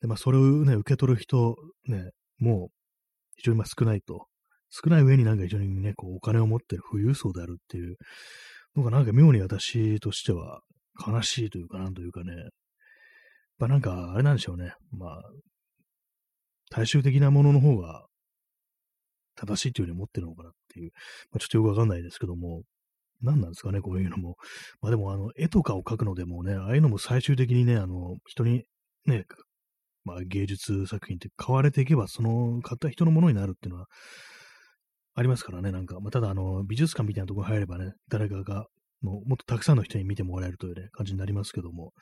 [0.00, 1.56] で、まあ、それをね、受け取る人、
[1.88, 2.68] ね、もう、
[3.36, 4.26] 非常にまあ少ないと。
[4.70, 7.96] 少ない上になんか非常にね、こう、お金を持ってる富裕層であるっていう
[8.76, 10.60] のがなんか妙に私としては
[11.04, 12.32] 悲しいというか、なんというかね、
[13.58, 14.74] まなんか、あれなんでしょうね。
[14.90, 15.22] まあ、
[16.70, 18.06] 大衆的なものの方が
[19.36, 20.90] 正しいというふうに思ってるのかなっていう、
[21.30, 22.62] まあ、ちょっとよくわかんないですけども、
[23.22, 24.36] 何なんですかね、こういうのも。
[24.80, 28.64] まあでも、あの、絵とかを描くのでもね、ああいうのも最終的にね、あの、人に
[29.06, 29.24] ね、
[30.04, 33.86] まあ芸術作品って買われていけば、その買った人のものになるっていうのは
[35.14, 36.00] ありますからね、なんか。
[36.00, 38.66] まあ、ただ、あの、美術館みたいなところ入ればね、誰かが、
[39.00, 41.92] ももっとたくさんの人に見てもらえるというね、感じになりますけども、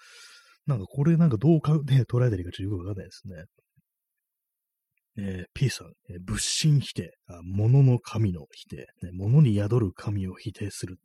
[0.66, 3.44] なんかこれなんかどうか、ね、捉えたらいいかちょっとよくわかんないですね。
[5.18, 10.96] えー、P さん、えー、物心否定、あ物の神の否定、ね、物に宿る神を否定する。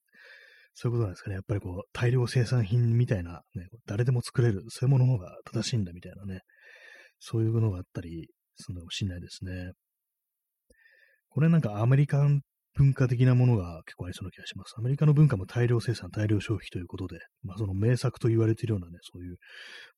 [0.73, 1.35] そういうことなんですかね。
[1.35, 6.41] やっぱりこう、大量生産品みたいな、ね、誰でも作れる、そういうものの方が正しいんだみたいなね、
[7.19, 9.71] そういうのがあったりするのかもしれないですね。
[11.29, 12.41] これなんかアメリカン
[12.77, 14.75] 文化的なものが結構ありそうな気がします。
[14.77, 19.37] アメリカの文化も大量生産、大量消費ということで、まあその名作と言われているようなね、そういう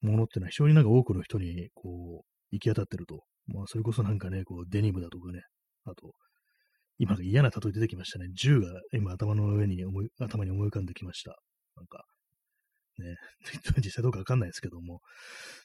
[0.02, 3.24] ものっていうのは非常になんか多くの人にこう、行き当たってると
[3.54, 5.42] まあ、それこそなんかね、こう、デニムだとかね、
[5.86, 6.14] あと、
[6.98, 8.28] 今嫌な例え出てきましたね。
[8.36, 11.36] 銃が今頭の上に思い、頭に思い浮かんできました。
[11.76, 12.04] なんか、
[13.00, 13.16] ね、
[13.84, 15.02] 実際どうかわかんないですけども、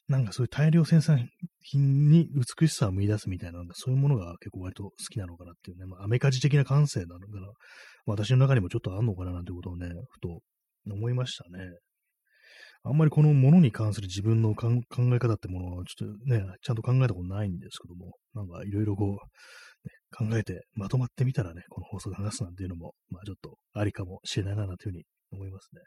[0.09, 1.29] なんかそういう大量生産
[1.61, 7.49] 品に美しさを見出すみたいな、なんかそういうものが結構割と好きなのかなっていうね、まあ、アメカジ的な感性なのかな、
[8.07, 10.41] 私の中にもちょっとあんのかななんてことをね、ふと
[10.87, 11.79] 思いましたね。
[12.87, 25.81] あんまりこのものに関する自分の考え方ってものをちょっとね、ちゃんと考えたことないんですけども、なんかいろいろこう、ね、考えてまとまってみたらね、この放送で話すなんていうのも、まあちょっとありかもしれないな、なんていうふうに思いますね。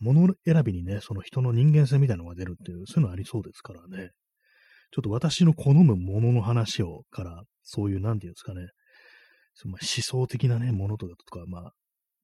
[0.00, 4.10] 物選びにね、その人の人間性みたいなのが出るっていう、そういうのありそうですからね。
[4.92, 8.66] ちょっと私の好むものの話をから、そういう、なんていうんですかね、
[9.54, 11.72] その思想的なね、ものとかとか、まあ、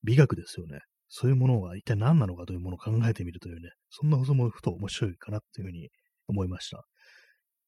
[0.02, 0.80] 美学ですよね。
[1.08, 5.88] そういうものが一体何なのかというものを考えてみるというね、そんなこともふと面白いかなっていうふうに
[6.26, 6.84] 思いました。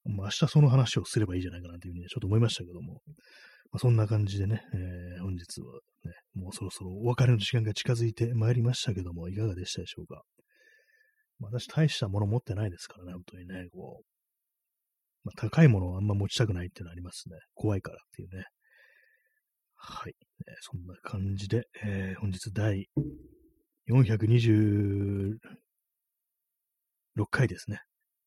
[0.04, 3.00] 明日その話をすればいいじゃないかなというふうに、ね、ちょっと思いましたけども、
[3.70, 10.22] まあ、そんな感じでね、えー、本日はね、もうそろそろお別れの時間が近づいてまいりましたけども、いかがでしたでしょうか？
[11.38, 14.04] まあ、私大したもの持ってないですからね、本当にね、こう、
[15.24, 17.36] まあ、高いものをあんま持ちたくないっていうのありますね。
[17.54, 18.44] 怖いからっていうね。
[19.76, 20.14] はい。
[20.46, 22.88] えー、そんな感じで、えー、本日第
[23.90, 25.36] 426
[27.30, 27.80] 回ですね、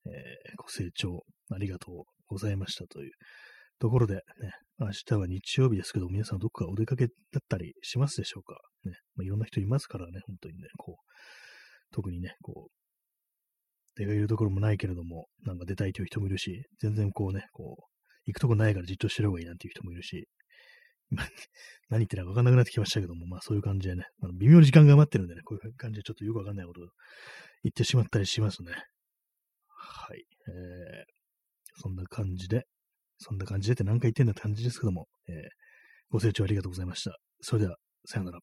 [0.06, 0.12] えー、
[0.58, 3.12] ご清聴ありがとうございましたという
[3.80, 4.22] ところで、ね、
[4.84, 8.58] 明日は日曜日ですけど、皆さんどこかお出かけだったりしますでしょうか？
[8.84, 12.72] ね、まあ、いろんな人いますからね、本当にね、こう、特にね、こう、
[13.96, 17.84] 出かけるところもないけれども、なんか出たいという人もいるし、全然こうね、こう、
[18.26, 20.28] 行くとこないからじっとしてる方がいいなんていう人もいるし、
[21.90, 26.88] 何言ってるか分かんなくなってきましたけども、まあそういう感じでね、あの微妙に時間が余ってるんでね、こういう感じでちょっとよくわかんないことを
[27.64, 28.72] 言ってしまったりしますね。
[29.68, 30.24] はい。
[30.48, 32.66] えー、そんな感じで、
[33.22, 35.36] そんな感じでって何回言ってんだって感じですけども、えー、
[36.10, 37.16] ご清聴ありがとうございました。
[37.40, 38.40] それでは、さようなら。